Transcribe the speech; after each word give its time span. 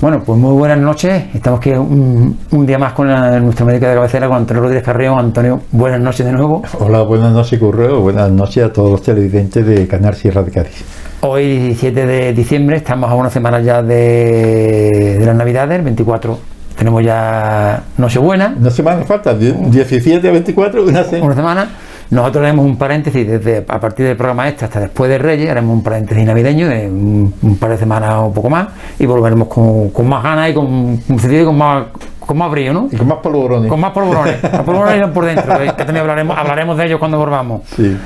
Bueno, 0.00 0.22
pues 0.24 0.38
muy 0.38 0.54
buenas 0.54 0.78
noches. 0.78 1.24
Estamos 1.34 1.60
aquí 1.60 1.72
un, 1.72 2.66
día 2.66 2.78
más 2.78 2.94
con 2.94 3.06
nuestro 3.44 3.66
médico 3.66 3.84
de 3.86 3.94
cabecera, 3.94 4.28
con 4.28 4.38
Antonio 4.38 4.62
Rodríguez 4.62 4.82
Carrión. 4.82 5.18
Antonio, 5.18 5.60
buenas 5.72 6.00
noches 6.00 6.24
de 6.24 6.32
nuevo. 6.32 6.62
Hola, 6.78 7.02
buenas 7.02 7.32
noches, 7.34 7.58
Curreo. 7.58 8.00
Buenas 8.00 8.30
noches 8.30 8.64
a 8.64 8.72
todos 8.72 8.90
los 8.90 9.02
televidentes 9.02 9.66
de 9.66 9.86
Canal 9.86 10.14
Sierra 10.14 10.42
de 10.42 10.50
Cádiz. 10.50 10.84
Hoy, 11.20 11.58
17 11.58 12.06
de 12.06 12.32
diciembre, 12.32 12.78
estamos 12.78 13.10
a 13.10 13.14
una 13.14 13.28
semana 13.28 13.60
ya 13.60 13.82
de, 13.82 15.16
de 15.18 15.26
las 15.26 15.36
Navidades, 15.36 15.76
el 15.76 15.84
24 15.84 16.38
tenemos 16.78 17.04
ya 17.04 17.82
Nochebuena. 17.98 18.54
Una 18.58 18.70
semana 18.70 19.04
falta, 19.04 19.34
17 19.34 20.26
a 20.26 20.32
24, 20.32 20.82
una 20.82 21.04
semana. 21.04 21.24
Una 21.26 21.34
semana. 21.34 21.68
Nosotros 22.10 22.44
haremos 22.44 22.66
un 22.66 22.76
paréntesis 22.76 23.26
desde 23.26 23.58
a 23.58 23.78
partir 23.80 24.06
del 24.06 24.16
programa 24.16 24.48
este 24.48 24.64
hasta 24.64 24.80
después 24.80 25.08
de 25.08 25.18
Reyes, 25.18 25.48
haremos 25.48 25.76
un 25.76 25.82
paréntesis 25.82 26.24
navideño 26.24 26.68
de 26.68 26.88
un, 26.88 27.56
par 27.60 27.70
de 27.70 27.78
semanas 27.78 28.14
o 28.18 28.32
poco 28.32 28.50
más 28.50 28.68
y 28.98 29.06
volveremos 29.06 29.46
con, 29.48 30.08
más 30.08 30.22
ganas 30.22 30.50
y 30.50 30.54
con, 30.54 30.96
con 30.96 31.58
más 31.58 31.84
con 32.18 32.38
más 32.38 32.50
brillo, 32.50 32.72
¿no? 32.72 32.88
Y 32.92 32.96
con 32.96 33.08
más 33.08 33.18
polvorones. 33.18 33.68
Con 33.68 33.80
más 33.80 33.90
polvorones. 33.90 34.42
Los 34.52 34.62
polvorones 34.62 35.08
por 35.08 35.24
dentro, 35.24 35.58
que 35.58 35.72
también 35.72 35.98
hablaremos, 35.98 36.38
hablaremos 36.38 36.76
de 36.76 36.86
ellos 36.86 36.98
cuando 37.00 37.18
volvamos. 37.18 37.62
Sí. 37.74 37.96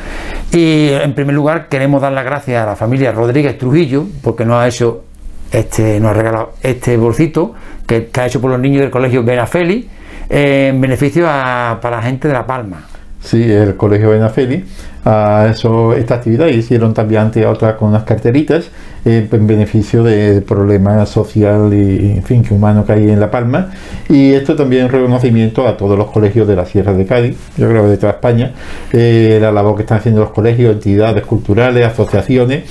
Y 0.52 0.88
en 0.92 1.14
primer 1.14 1.34
lugar 1.34 1.68
queremos 1.68 2.00
dar 2.00 2.12
las 2.12 2.24
gracias 2.24 2.62
a 2.62 2.66
la 2.66 2.76
familia 2.76 3.12
Rodríguez 3.12 3.58
Trujillo 3.58 4.04
porque 4.22 4.44
nos 4.44 4.56
ha 4.56 4.68
hecho 4.68 5.04
este, 5.50 6.00
nos 6.00 6.10
ha 6.10 6.14
regalado 6.14 6.52
este 6.62 6.96
bolsito 6.96 7.54
que 7.86 7.98
está 7.98 8.26
hecho 8.26 8.40
por 8.40 8.50
los 8.50 8.60
niños 8.60 8.80
del 8.80 8.90
colegio 8.90 9.22
Benafeli 9.22 9.88
en 10.28 10.80
beneficio 10.80 11.24
para 11.26 11.90
la 11.90 12.02
gente 12.02 12.28
de 12.28 12.34
La 12.34 12.46
Palma. 12.46 12.93
Sí, 13.24 13.42
el 13.50 13.76
Colegio 13.76 14.10
Benafeli. 14.10 14.64
A 15.06 15.48
eso, 15.50 15.92
esta 15.92 16.14
actividad 16.14 16.46
hicieron 16.46 16.94
también 16.94 17.22
ante 17.22 17.44
otra 17.46 17.76
con 17.76 17.90
unas 17.90 18.04
carteritas 18.04 18.70
eh, 19.04 19.28
en 19.30 19.46
beneficio 19.46 20.02
del 20.02 20.42
problema 20.42 21.04
social 21.04 21.74
y 21.74 22.12
en 22.12 22.22
fin 22.22 22.42
que 22.42 22.54
humano 22.54 22.86
que 22.86 22.92
hay 22.92 23.10
en 23.10 23.20
La 23.20 23.30
Palma. 23.30 23.70
Y 24.08 24.32
esto 24.32 24.56
también 24.56 24.88
reconocimiento 24.88 25.66
a 25.66 25.76
todos 25.76 25.98
los 25.98 26.10
colegios 26.10 26.48
de 26.48 26.56
la 26.56 26.64
Sierra 26.66 26.92
de 26.94 27.04
Cádiz, 27.06 27.36
yo 27.56 27.68
creo 27.68 27.82
que 27.82 27.88
de 27.90 27.96
toda 27.98 28.12
España, 28.12 28.52
eh, 28.92 29.38
la 29.40 29.52
labor 29.52 29.76
que 29.76 29.82
están 29.82 29.98
haciendo 29.98 30.20
los 30.22 30.30
colegios, 30.30 30.72
entidades 30.74 31.24
culturales, 31.24 31.86
asociaciones, 31.86 32.64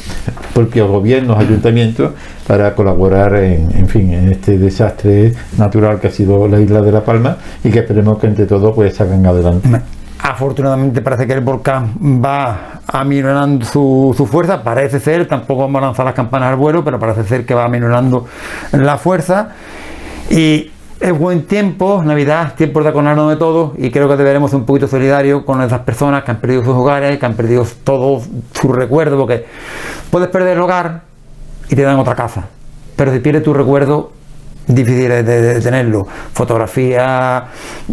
propios 0.53 0.87
gobiernos, 0.89 1.37
ayuntamientos 1.39 2.11
para 2.47 2.73
colaborar 2.75 3.35
en, 3.35 3.69
en 3.75 3.87
fin 3.87 4.11
en 4.11 4.31
este 4.31 4.57
desastre 4.57 5.33
natural 5.57 5.99
que 5.99 6.07
ha 6.07 6.11
sido 6.11 6.47
la 6.47 6.59
isla 6.59 6.81
de 6.81 6.91
La 6.91 7.03
Palma 7.03 7.37
y 7.63 7.69
que 7.69 7.79
esperemos 7.79 8.17
que 8.19 8.27
entre 8.27 8.45
todos 8.45 8.73
pues 8.73 8.95
salgan 8.95 9.25
adelante. 9.25 9.69
Afortunadamente 10.33 11.01
parece 11.01 11.27
que 11.27 11.33
el 11.33 11.41
volcán 11.41 11.93
va 12.03 12.81
aminorando 12.87 13.63
su, 13.65 14.15
su, 14.17 14.25
fuerza, 14.25 14.63
parece 14.63 14.99
ser, 14.99 15.27
tampoco 15.27 15.61
vamos 15.61 15.83
a 15.83 15.85
lanzar 15.85 16.05
las 16.05 16.15
campanas 16.15 16.49
al 16.49 16.55
vuelo, 16.55 16.83
pero 16.83 16.97
parece 16.97 17.23
ser 17.23 17.45
que 17.45 17.53
va 17.53 17.65
aminorando 17.65 18.25
la 18.71 18.97
fuerza. 18.97 19.49
Y 20.31 20.71
es 20.99 21.19
buen 21.19 21.45
tiempo, 21.45 22.01
Navidad, 22.03 22.55
tiempo 22.55 22.81
de 22.81 22.89
acordarnos 22.89 23.29
de 23.29 23.35
todos 23.35 23.73
y 23.77 23.91
creo 23.91 24.09
que 24.09 24.17
deberemos 24.17 24.49
ser 24.49 24.61
un 24.61 24.65
poquito 24.65 24.87
solidarios 24.87 25.43
con 25.43 25.61
esas 25.61 25.81
personas 25.81 26.23
que 26.23 26.31
han 26.31 26.37
perdido 26.37 26.63
sus 26.63 26.73
hogares, 26.73 27.19
que 27.19 27.25
han 27.27 27.35
perdido 27.35 27.63
todo 27.83 28.19
su 28.53 28.73
recuerdo, 28.73 29.19
porque 29.19 29.45
puedes 30.09 30.29
perder 30.29 30.57
el 30.57 30.63
hogar 30.63 31.01
y 31.69 31.75
te 31.75 31.83
dan 31.83 31.99
otra 31.99 32.15
casa, 32.15 32.45
pero 32.95 33.13
si 33.13 33.19
pierdes 33.19 33.43
tu 33.43 33.53
recuerdo 33.53 34.13
difíciles 34.67 35.25
de, 35.25 35.61
tenerlo. 35.61 36.07
Fotografía, 36.33 37.45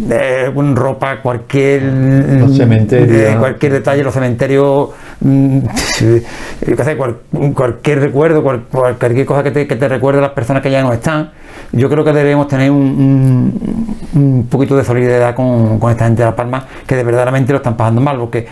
eh, 0.09 0.51
ropa, 0.73 1.21
cualquier, 1.21 1.83
eh, 1.83 3.35
cualquier 3.39 3.73
detalle, 3.73 4.03
los 4.03 4.13
cementerios, 4.13 4.89
mm, 5.19 5.59
cualquier 7.53 7.99
recuerdo, 7.99 8.43
cualquier 8.43 9.25
cosa 9.25 9.43
que 9.43 9.51
te, 9.51 9.67
que 9.67 9.75
te 9.75 9.87
recuerde 9.87 10.19
a 10.19 10.23
las 10.23 10.31
personas 10.31 10.61
que 10.61 10.71
ya 10.71 10.81
no 10.81 10.93
están 10.93 11.31
yo 11.73 11.89
creo 11.89 12.03
que 12.03 12.11
debemos 12.11 12.47
tener 12.47 12.69
un, 12.69 13.97
un, 14.13 14.47
poquito 14.49 14.75
de 14.75 14.83
solidaridad 14.83 15.33
con, 15.35 15.79
con, 15.79 15.91
esta 15.91 16.05
gente 16.05 16.21
de 16.21 16.29
La 16.29 16.35
Palma 16.35 16.65
que 16.85 16.95
de 16.95 17.03
verdaderamente 17.03 17.53
lo 17.53 17.57
están 17.57 17.77
pasando 17.77 18.01
mal, 18.01 18.17
porque 18.17 18.47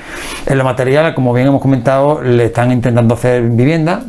en 0.45 0.57
lo 0.57 0.63
material, 0.63 1.13
como 1.13 1.33
bien 1.33 1.47
hemos 1.47 1.61
comentado, 1.61 2.21
le 2.21 2.45
están 2.45 2.71
intentando 2.71 3.15
hacer 3.15 3.43
vivienda, 3.43 4.03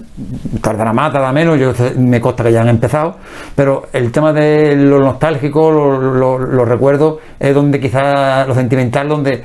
tardará 0.60 0.92
más, 0.92 1.12
tardará 1.12 1.32
menos, 1.32 1.58
yo 1.58 1.72
me 1.98 2.20
consta 2.20 2.44
que 2.44 2.52
ya 2.52 2.60
han 2.60 2.68
empezado, 2.68 3.16
pero 3.56 3.88
el 3.92 4.12
tema 4.12 4.32
de 4.32 4.76
lo 4.76 5.00
nostálgico, 5.00 5.72
los 5.72 6.68
recuerdos, 6.68 7.18
es 7.38 7.54
donde 7.54 7.80
quizás 7.80 8.46
lo 8.46 8.54
sentimental, 8.54 9.08
donde 9.08 9.44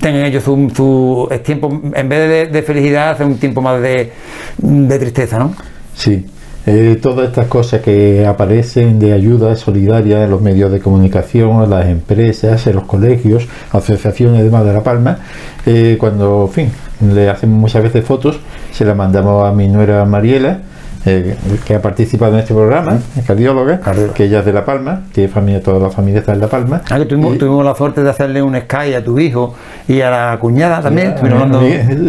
tengan 0.00 0.24
ellos 0.24 0.42
su, 0.42 1.28
tiempo, 1.44 1.80
en 1.94 2.08
vez 2.08 2.28
de, 2.28 2.46
de 2.46 2.62
felicidad, 2.62 3.10
hace 3.10 3.24
un 3.24 3.38
tiempo 3.38 3.60
más 3.60 3.80
de, 3.80 4.12
de 4.58 4.98
tristeza, 4.98 5.38
¿no? 5.38 5.54
Sí. 5.94 6.26
Eh, 6.72 7.00
todas 7.02 7.26
estas 7.26 7.48
cosas 7.48 7.80
que 7.82 8.24
aparecen 8.24 9.00
de 9.00 9.12
ayuda 9.12 9.56
solidaria 9.56 10.22
en 10.22 10.30
los 10.30 10.40
medios 10.40 10.70
de 10.70 10.78
comunicación, 10.78 11.64
en 11.64 11.70
las 11.70 11.86
empresas, 11.86 12.64
en 12.68 12.76
los 12.76 12.84
colegios, 12.84 13.48
asociaciones 13.72 14.44
demás 14.44 14.64
de 14.64 14.72
La 14.72 14.84
Palma, 14.84 15.18
eh, 15.66 15.96
cuando, 15.98 16.44
en 16.46 16.52
fin, 16.52 16.72
le 17.12 17.28
hacemos 17.28 17.58
muchas 17.58 17.82
veces 17.82 18.04
fotos, 18.04 18.38
se 18.70 18.84
las 18.84 18.96
mandamos 18.96 19.48
a 19.48 19.52
mi 19.52 19.66
nuera 19.66 20.04
Mariela, 20.04 20.60
eh, 21.06 21.36
que 21.64 21.74
ha 21.74 21.80
participado 21.80 22.34
en 22.34 22.40
este 22.40 22.52
programa, 22.52 22.98
es 23.16 23.24
cardióloga, 23.24 23.80
que 24.14 24.24
ella 24.24 24.40
es 24.40 24.44
de 24.44 24.52
La 24.52 24.64
Palma, 24.64 25.04
tiene 25.12 25.28
familia, 25.28 25.62
toda 25.62 25.78
la 25.78 25.90
familia 25.90 26.20
está 26.20 26.32
en 26.34 26.40
La 26.40 26.48
Palma. 26.48 26.82
Ah, 26.90 26.98
que 26.98 27.06
tuvimos, 27.06 27.38
tuvimos, 27.38 27.64
la 27.64 27.74
suerte 27.74 28.02
de 28.02 28.10
hacerle 28.10 28.42
un 28.42 28.54
Sky 28.54 28.94
a 28.94 29.02
tu 29.02 29.18
hijo 29.18 29.54
y 29.88 30.00
a 30.02 30.10
la 30.10 30.38
cuñada 30.38 30.82
también. 30.82 31.14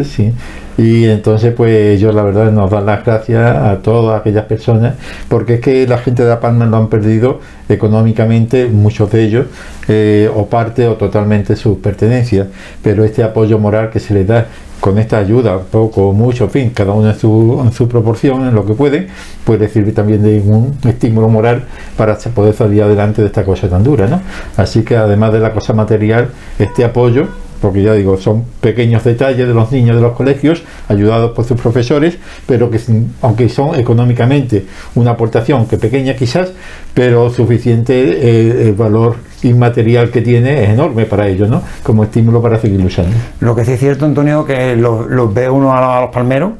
Sí, 0.04 0.34
y 0.78 1.06
entonces, 1.06 1.54
pues 1.54 2.00
yo 2.00 2.12
la 2.12 2.24
verdad 2.24 2.52
nos 2.52 2.72
dan 2.72 2.86
las 2.86 3.06
gracias 3.06 3.56
a 3.56 3.78
todas 3.78 4.20
aquellas 4.20 4.46
personas, 4.46 4.96
porque 5.28 5.56
es 5.56 5.62
que 5.62 5.88
la 5.88 5.98
gente 5.98 6.24
de 6.24 6.30
La 6.30 6.40
Palma 6.40 6.66
lo 6.66 6.78
han 6.78 6.88
perdido 6.88 7.40
económicamente, 7.70 8.68
muchos 8.68 9.12
de 9.12 9.24
ellos, 9.24 9.46
eh, 9.88 10.30
o 10.34 10.48
parte 10.48 10.88
o 10.88 10.96
totalmente 10.96 11.56
sus 11.56 11.78
pertenencias, 11.78 12.48
pero 12.82 13.04
este 13.04 13.24
apoyo 13.24 13.60
moral 13.60 13.90
que 13.90 14.00
se 14.00 14.14
les 14.14 14.28
da 14.28 14.48
con 14.82 14.98
esta 14.98 15.20
ayuda, 15.20 15.60
poco 15.60 16.10
o 16.10 16.12
mucho, 16.14 16.50
fin, 16.50 16.72
cada 16.72 16.92
uno 16.92 17.12
en 17.12 17.18
su, 17.18 17.62
en 17.64 17.72
su 17.72 17.88
proporción, 17.88 18.48
en 18.48 18.56
lo 18.56 18.66
que 18.66 18.74
puede, 18.74 19.08
puede 19.46 19.70
servir 19.70 19.94
también 19.94 20.24
de 20.24 20.40
un 20.40 20.76
estímulo 20.84 21.30
moral 21.30 21.64
para 21.96 22.18
poder 22.18 22.56
salir 22.56 22.82
adelante 22.82 23.22
de 23.22 23.28
esta 23.28 23.46
cosa 23.46 23.70
tan 23.70 23.84
dura, 23.84 24.08
¿no? 24.08 24.20
Así 24.58 24.84
que 24.84 24.98
además 24.98 25.32
de 25.34 25.40
la 25.40 25.54
cosa 25.54 25.74
material, 25.74 26.32
este 26.58 26.84
apoyo 26.84 27.28
porque 27.62 27.84
ya 27.84 27.94
digo, 27.94 28.18
son 28.18 28.44
pequeños 28.60 29.04
detalles 29.04 29.48
de 29.48 29.54
los 29.54 29.72
niños 29.72 29.96
de 29.96 30.02
los 30.02 30.14
colegios, 30.14 30.64
ayudados 30.88 31.32
por 31.32 31.46
sus 31.46 31.60
profesores, 31.62 32.18
pero 32.48 32.70
que 32.70 32.80
aunque 33.22 33.48
son 33.50 33.80
económicamente 33.80 34.66
una 34.96 35.12
aportación 35.12 35.68
que 35.68 35.78
pequeña 35.78 36.16
quizás, 36.16 36.52
pero 36.94 37.30
suficiente, 37.30 37.94
eh, 37.94 38.68
el 38.68 38.74
valor 38.74 39.16
inmaterial 39.44 40.10
que 40.10 40.22
tiene 40.22 40.64
es 40.64 40.70
enorme 40.70 41.06
para 41.06 41.28
ellos, 41.28 41.50
¿no? 41.50 41.62
Como 41.84 42.04
estímulo 42.04 42.42
para 42.42 42.60
seguir 42.60 42.80
luchando. 42.80 43.16
Lo 43.40 43.56
que 43.56 43.66
sí 43.66 43.74
es 43.74 43.80
cierto, 43.80 44.06
Antonio, 44.06 44.46
que 44.46 44.76
los, 44.76 45.34
ve 45.34 45.50
uno 45.50 45.74
a 45.76 46.02
los, 46.02 46.10
palmeros. 46.12 46.54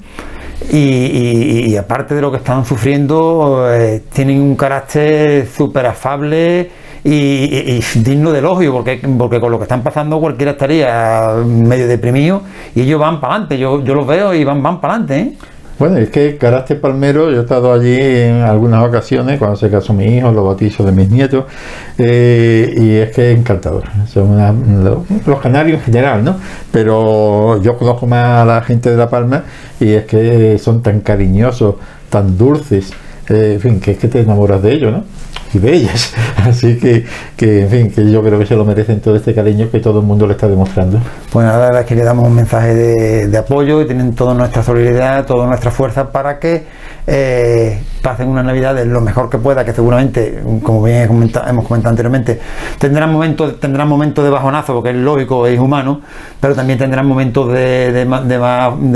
Y, 0.70 1.76
aparte 1.76 2.16
de 2.16 2.22
lo 2.22 2.32
que 2.32 2.38
están 2.38 2.66
sufriendo, 2.66 3.66
eh, 3.74 4.04
tienen 4.14 4.42
un 4.42 4.56
carácter 4.56 5.48
súper 5.48 5.86
afable 5.86 6.70
y, 7.04 7.82
digno 7.96 8.32
de 8.32 8.40
elogio, 8.40 8.72
porque, 8.72 9.02
porque 9.18 9.40
con 9.40 9.52
lo 9.52 9.58
que 9.58 9.64
están 9.64 9.82
pasando 9.82 10.20
cualquiera 10.20 10.52
estaría 10.52 11.34
medio 11.46 11.88
deprimido 11.88 12.42
y 12.76 12.82
ellos 12.82 13.00
van 13.00 13.20
para 13.20 13.34
adelante, 13.34 13.58
yo, 13.58 13.84
yo 13.84 13.96
los 13.96 14.06
veo 14.06 14.34
y 14.34 14.44
van, 14.44 14.62
van 14.62 14.80
para 14.80 14.96
adelante. 14.96 15.20
¿eh? 15.20 15.51
Bueno, 15.82 15.98
es 15.98 16.12
que 16.12 16.38
Caraste 16.38 16.76
Palmero, 16.76 17.32
yo 17.32 17.40
he 17.40 17.42
estado 17.42 17.74
allí 17.74 18.00
en 18.00 18.42
algunas 18.42 18.88
ocasiones, 18.88 19.40
cuando 19.40 19.58
se 19.58 19.68
casó 19.68 19.94
mi 19.94 20.16
hijo, 20.16 20.32
los 20.32 20.46
bautizos 20.46 20.86
de 20.86 20.92
mis 20.92 21.10
nietos, 21.10 21.46
eh, 21.98 22.72
y 22.78 22.98
es 22.98 23.10
que 23.10 23.32
es 23.32 23.40
encantador. 23.40 23.86
Son 24.08 24.38
los 25.26 25.40
canarios 25.40 25.80
en 25.80 25.86
general, 25.86 26.24
¿no? 26.24 26.38
Pero 26.72 27.60
yo 27.64 27.80
conozco 27.80 28.06
más 28.06 28.44
a 28.44 28.46
la 28.46 28.62
gente 28.62 28.92
de 28.92 28.98
La 28.98 29.10
Palma 29.10 29.44
y 29.80 29.94
es 29.94 30.06
que 30.06 30.60
son 30.60 30.84
tan 30.84 31.00
cariñosos, 31.00 31.78
tan 32.12 32.38
dulces, 32.38 32.92
eh, 33.28 33.54
en 33.56 33.60
fin, 33.60 33.80
que 33.80 33.94
es 33.94 33.98
que 33.98 34.08
te 34.08 34.22
enamoras 34.22 34.62
de 34.62 34.74
ellos, 34.74 34.92
¿no? 34.92 35.04
Y 35.54 35.60
bellas. 35.60 36.14
Así 36.38 36.78
que, 36.78 37.06
que, 37.36 37.62
en 37.62 37.70
fin, 37.70 37.92
que 37.92 38.12
yo 38.12 38.24
creo 38.24 38.40
que 38.40 38.46
se 38.46 38.56
lo 38.56 38.66
merecen 38.66 39.00
todo 39.00 39.16
este 39.16 39.34
cariño 39.34 39.70
que 39.72 39.80
todo 39.80 40.00
el 40.00 40.06
mundo 40.06 40.26
le 40.28 40.34
está 40.34 40.48
demostrando. 40.48 41.00
Pues 41.32 41.46
nada, 41.46 41.60
la 41.60 41.66
verdad 41.66 41.82
es 41.82 41.88
que 41.88 41.96
le 41.96 42.04
damos 42.04 42.28
un 42.28 42.36
mensaje 42.36 42.74
de, 42.74 43.28
de 43.28 43.38
apoyo 43.38 43.82
y 43.82 43.86
tienen 43.86 44.14
toda 44.16 44.34
nuestra 44.34 44.64
solidaridad, 44.64 45.26
toda 45.26 45.48
nuestra 45.48 45.72
fuerza 45.72 46.12
para 46.12 46.40
que 46.40 46.64
eh, 47.08 47.82
pasen 48.02 48.28
una 48.28 48.44
Navidad 48.44 48.76
de 48.76 48.86
lo 48.86 49.02
mejor 49.02 49.30
que 49.30 49.38
pueda, 49.38 49.66
que 49.66 49.74
seguramente, 49.74 50.42
como 50.64 50.84
bien 50.84 51.02
hemos 51.02 51.66
comentado 51.66 51.90
anteriormente, 51.90 52.40
tendrán 52.80 53.12
momentos, 53.12 53.60
tendrán 53.60 53.88
momentos 53.88 54.24
de 54.24 54.30
bajonazo, 54.30 54.74
porque 54.76 54.92
es 54.92 54.96
lógico, 54.96 55.48
es 55.48 55.60
humano, 55.60 56.02
pero 56.40 56.56
también 56.56 56.78
tendrán 56.78 57.08
momentos 57.08 57.52
de, 57.52 57.92
de, 57.92 58.06
más, 58.06 58.28
de, 58.28 58.38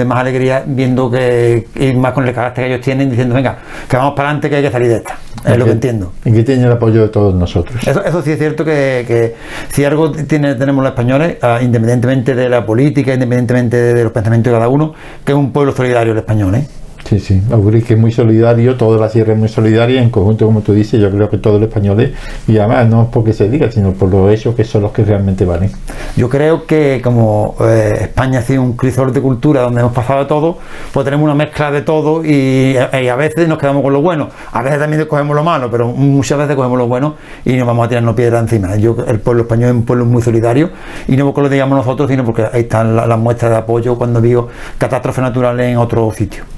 más, 0.05 0.17
alegría 0.17 0.63
viendo 0.65 1.09
que, 1.09 1.67
y 1.75 1.93
más 1.93 2.13
con 2.13 2.27
el 2.27 2.33
carácter 2.33 2.65
que 2.65 2.73
ellos 2.73 2.85
tienen, 2.85 3.09
diciendo, 3.09 3.35
venga, 3.35 3.57
que 3.87 3.97
vamos 3.97 4.13
para 4.15 4.29
adelante, 4.29 4.49
que 4.49 4.55
hay 4.57 4.63
que 4.63 4.71
salir 4.71 4.89
de 4.89 4.95
esta. 4.97 5.17
Es, 5.45 5.57
lo 5.57 5.65
que 5.65 5.71
entiendo. 5.71 6.11
Y 6.23 6.31
que 6.31 6.43
tiene 6.45 6.63
el 6.63 6.71
apoyo 6.71 7.01
de 7.01 7.09
todos 7.09 7.35
nosotros. 7.35 7.85
Eso, 7.85 8.21
sí 8.21 8.31
es 8.31 8.39
cierto 8.39 8.63
que, 8.63 9.35
si 9.69 9.83
algo 9.83 10.11
tiene, 10.11 10.55
tenemos 10.55 10.83
los 10.83 10.91
españoles, 10.91 11.37
ah, 11.41 11.59
independientemente 11.61 12.33
de 12.33 12.47
la 12.47 12.65
política, 12.65 13.13
independientemente 13.13 13.77
de 13.77 14.03
los 14.03 14.13
pensamientos 14.13 14.51
de 14.51 14.57
cada 14.57 14.69
uno, 14.69 14.93
que 15.25 15.31
es 15.33 15.37
un 15.37 15.51
pueblo 15.51 15.73
solidario 15.73 16.13
el 16.13 16.19
español, 16.19 16.55
¿eh? 16.55 16.67
Sí, 17.05 17.19
sí, 17.19 17.39
que 17.85 17.93
es 17.93 17.99
muy 17.99 18.11
solidario, 18.11 18.77
toda 18.77 18.99
la 18.99 19.09
sierra 19.09 19.33
es 19.33 19.39
muy 19.39 19.47
solidaria, 19.47 20.01
en 20.01 20.09
conjunto, 20.09 20.47
como 20.47 20.61
tú 20.61 20.73
dices, 20.73 20.99
yo 20.99 21.11
creo 21.11 21.29
que 21.29 21.37
todos 21.37 21.59
los 21.59 21.69
españoles, 21.69 22.13
y 22.47 22.57
además 22.57 22.87
no 22.87 23.03
es 23.03 23.09
porque 23.09 23.31
se 23.31 23.47
diga, 23.47 23.71
sino 23.71 23.91
por 23.91 24.09
los 24.09 24.33
hechos 24.33 24.55
que 24.55 24.63
son 24.63 24.81
los 24.81 24.91
que 24.91 25.05
realmente 25.05 25.45
valen. 25.45 25.69
Yo 26.17 26.29
creo 26.29 26.65
que 26.65 27.01
como 27.03 27.57
eh, 27.61 27.99
España 28.01 28.39
ha 28.39 28.41
sido 28.41 28.63
un 28.63 28.73
crisol 28.73 29.13
de 29.13 29.21
cultura 29.21 29.61
donde 29.61 29.81
hemos 29.81 29.93
pasado 29.93 30.25
todo, 30.25 30.57
pues 30.91 31.05
tenemos 31.05 31.25
una 31.25 31.35
mezcla 31.35 31.69
de 31.69 31.83
todo 31.83 32.25
y, 32.25 32.75
a 32.75 33.15
veces 33.15 33.47
nos 33.47 33.59
quedamos 33.59 33.83
con 33.83 33.93
lo 33.93 34.01
bueno, 34.01 34.29
a 34.51 34.63
veces 34.63 34.79
también 34.79 35.05
cogemos 35.05 35.35
lo 35.35 35.43
malo, 35.43 35.69
pero 35.69 35.89
muchas 35.89 36.39
veces 36.39 36.55
cogemos 36.55 36.79
lo 36.79 36.87
bueno 36.87 37.17
y 37.45 37.53
nos 37.53 37.67
vamos 37.67 37.85
a 37.85 37.89
tirarnos 37.89 38.15
piedra 38.15 38.39
encima. 38.39 38.77
Yo, 38.77 38.97
el 39.07 39.19
pueblo 39.19 39.43
español 39.43 39.69
es 39.69 39.75
un 39.75 39.85
pueblo 39.85 40.05
muy 40.05 40.23
solidario 40.23 40.71
y 41.07 41.15
no 41.15 41.25
porque 41.25 41.41
lo 41.41 41.49
digamos 41.49 41.77
nosotros, 41.77 42.09
sino 42.09 42.25
porque 42.25 42.47
ahí 42.51 42.61
están 42.61 42.95
las, 42.95 43.19
muestras 43.19 43.51
de 43.51 43.57
apoyo 43.57 43.95
cuando 43.95 44.21
vio 44.21 44.47
catástrofes 44.79 45.21
naturales 45.21 45.67
en 45.67 45.77
otro 45.77 46.11
sitio. 46.11 46.54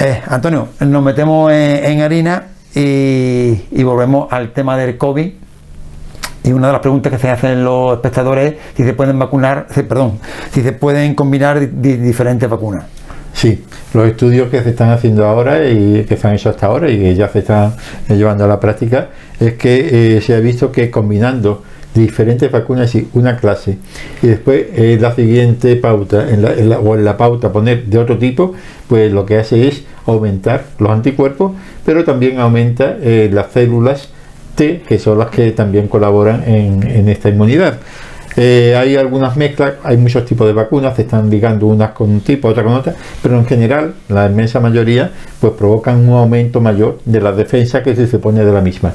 Eh, 0.00 0.22
Antonio, 0.28 0.68
nos 0.80 1.02
metemos 1.02 1.50
en, 1.52 2.00
harina 2.02 2.44
y, 2.74 3.82
volvemos 3.82 4.32
al 4.32 4.52
tema 4.52 4.76
del 4.76 4.96
COVID. 4.96 5.30
Y 6.44 6.52
una 6.52 6.68
de 6.68 6.72
las 6.72 6.80
preguntas 6.80 7.12
que 7.12 7.18
se 7.18 7.28
hacen 7.28 7.64
los 7.64 7.94
espectadores 7.94 8.52
es 8.52 8.58
si 8.76 8.84
se 8.84 8.94
pueden 8.94 9.18
vacunar, 9.18 9.66
perdón, 9.66 10.18
si 10.52 10.62
se 10.62 10.72
pueden 10.72 11.14
combinar 11.14 11.68
diferentes 11.80 12.48
vacunas. 12.48 12.84
Sí, 13.34 13.64
los 13.92 14.08
estudios 14.08 14.48
que 14.48 14.62
se 14.62 14.70
están 14.70 14.90
haciendo 14.90 15.26
ahora 15.26 15.68
y 15.68 16.04
que 16.04 16.16
se 16.16 16.26
han 16.26 16.34
hecho 16.34 16.48
hasta 16.48 16.66
ahora 16.66 16.90
y 16.90 16.98
que 16.98 17.14
ya 17.14 17.28
se 17.28 17.40
están 17.40 17.74
llevando 18.08 18.44
a 18.44 18.48
la 18.48 18.58
práctica 18.58 19.08
es 19.38 19.54
que 19.54 20.16
eh, 20.16 20.20
se 20.20 20.34
ha 20.34 20.40
visto 20.40 20.72
que 20.72 20.90
combinando 20.90 21.62
diferentes 21.94 22.50
vacunas 22.50 22.94
y 22.94 23.08
una 23.14 23.36
clase 23.36 23.78
y 24.22 24.26
después 24.26 24.66
eh, 24.74 24.98
la 25.00 25.14
siguiente 25.14 25.76
pauta 25.76 26.28
en 26.30 26.42
la, 26.42 26.78
o 26.78 26.94
en 26.94 27.04
la 27.04 27.16
pauta 27.16 27.52
poner 27.52 27.84
de 27.86 27.98
otro 27.98 28.18
tipo 28.18 28.54
pues 28.88 29.12
lo 29.12 29.26
que 29.26 29.38
hace 29.38 29.68
es 29.68 29.82
aumentar 30.06 30.66
los 30.78 30.90
anticuerpos 30.90 31.52
pero 31.84 32.04
también 32.04 32.40
aumenta 32.40 32.96
eh, 33.00 33.30
las 33.32 33.52
células 33.52 34.10
T 34.54 34.82
que 34.86 34.98
son 34.98 35.18
las 35.18 35.28
que 35.28 35.50
también 35.52 35.88
colaboran 35.88 36.44
en, 36.46 37.08
esta 37.08 37.30
inmunidad 37.30 37.78
eh, 38.36 38.76
hay 38.76 38.94
algunas 38.94 39.36
mezclas, 39.36 39.74
hay 39.82 39.96
muchos 39.96 40.24
tipos 40.24 40.46
de 40.46 40.52
vacunas, 40.52 40.94
se 40.94 41.02
están 41.02 41.28
ligando 41.28 41.66
unas 41.66 41.90
con 41.90 42.08
un 42.08 42.20
tipo, 42.20 42.46
otras 42.46 42.64
con 42.64 42.74
otra, 42.74 42.94
pero 43.20 43.36
en 43.36 43.44
general, 43.46 43.94
la 44.08 44.26
inmensa 44.26 44.60
mayoría, 44.60 45.10
pues 45.40 45.54
provocan 45.54 46.08
un 46.08 46.14
aumento 46.14 46.60
mayor 46.60 47.00
de 47.04 47.20
la 47.20 47.32
defensa 47.32 47.82
que 47.82 47.96
se 47.96 48.18
pone 48.20 48.44
de 48.44 48.52
la 48.52 48.60
misma. 48.60 48.92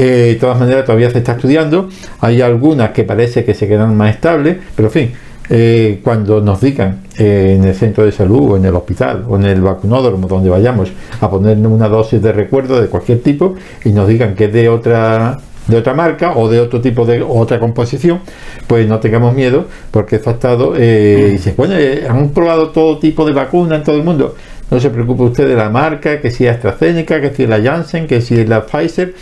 Eh, 0.00 0.28
de 0.28 0.34
todas 0.36 0.58
maneras, 0.58 0.86
todavía 0.86 1.10
se 1.10 1.18
está 1.18 1.32
estudiando. 1.32 1.90
Hay 2.20 2.40
algunas 2.40 2.90
que 2.90 3.04
parece 3.04 3.44
que 3.44 3.52
se 3.52 3.68
quedan 3.68 3.94
más 3.98 4.14
estables, 4.14 4.56
pero 4.74 4.88
en 4.88 4.92
fin, 4.92 5.12
eh, 5.50 6.00
cuando 6.02 6.40
nos 6.40 6.62
digan 6.62 7.02
eh, 7.18 7.56
en 7.58 7.64
el 7.64 7.74
centro 7.74 8.06
de 8.06 8.12
salud 8.12 8.52
o 8.52 8.56
en 8.56 8.64
el 8.64 8.74
hospital 8.74 9.26
o 9.28 9.36
en 9.36 9.44
el 9.44 9.60
vacunódromo 9.60 10.26
donde 10.26 10.48
vayamos 10.48 10.90
a 11.20 11.28
ponernos 11.28 11.70
una 11.70 11.86
dosis 11.88 12.22
de 12.22 12.32
recuerdo 12.32 12.80
de 12.80 12.86
cualquier 12.86 13.20
tipo 13.20 13.56
y 13.84 13.90
nos 13.90 14.08
digan 14.08 14.34
que 14.34 14.46
es 14.46 14.52
de 14.54 14.70
otra 14.70 15.38
de 15.66 15.76
otra 15.76 15.92
marca 15.92 16.32
o 16.34 16.48
de 16.48 16.60
otro 16.60 16.80
tipo 16.80 17.04
de 17.04 17.22
otra 17.22 17.60
composición, 17.60 18.20
pues 18.66 18.88
no 18.88 19.00
tengamos 19.00 19.34
miedo 19.34 19.66
porque 19.90 20.16
eso 20.16 20.30
ha 20.30 20.32
estado 20.32 20.74
y 20.76 21.32
dice, 21.32 21.52
bueno, 21.56 21.74
han 22.08 22.30
probado 22.30 22.70
todo 22.70 22.98
tipo 22.98 23.26
de 23.26 23.32
vacuna 23.32 23.76
en 23.76 23.84
todo 23.84 23.96
el 23.96 24.02
mundo. 24.02 24.34
No 24.70 24.80
se 24.80 24.88
preocupe 24.88 25.24
usted 25.24 25.46
de 25.46 25.56
la 25.56 25.68
marca, 25.68 26.20
que 26.20 26.30
si 26.30 26.46
es 26.46 26.54
AstraZeneca, 26.54 27.20
que 27.20 27.34
si 27.34 27.42
es 27.42 27.48
la 27.48 27.60
Janssen, 27.60 28.06
que 28.06 28.20
si 28.20 28.40
es 28.40 28.48
la 28.48 28.64
Pfizer 28.66 29.14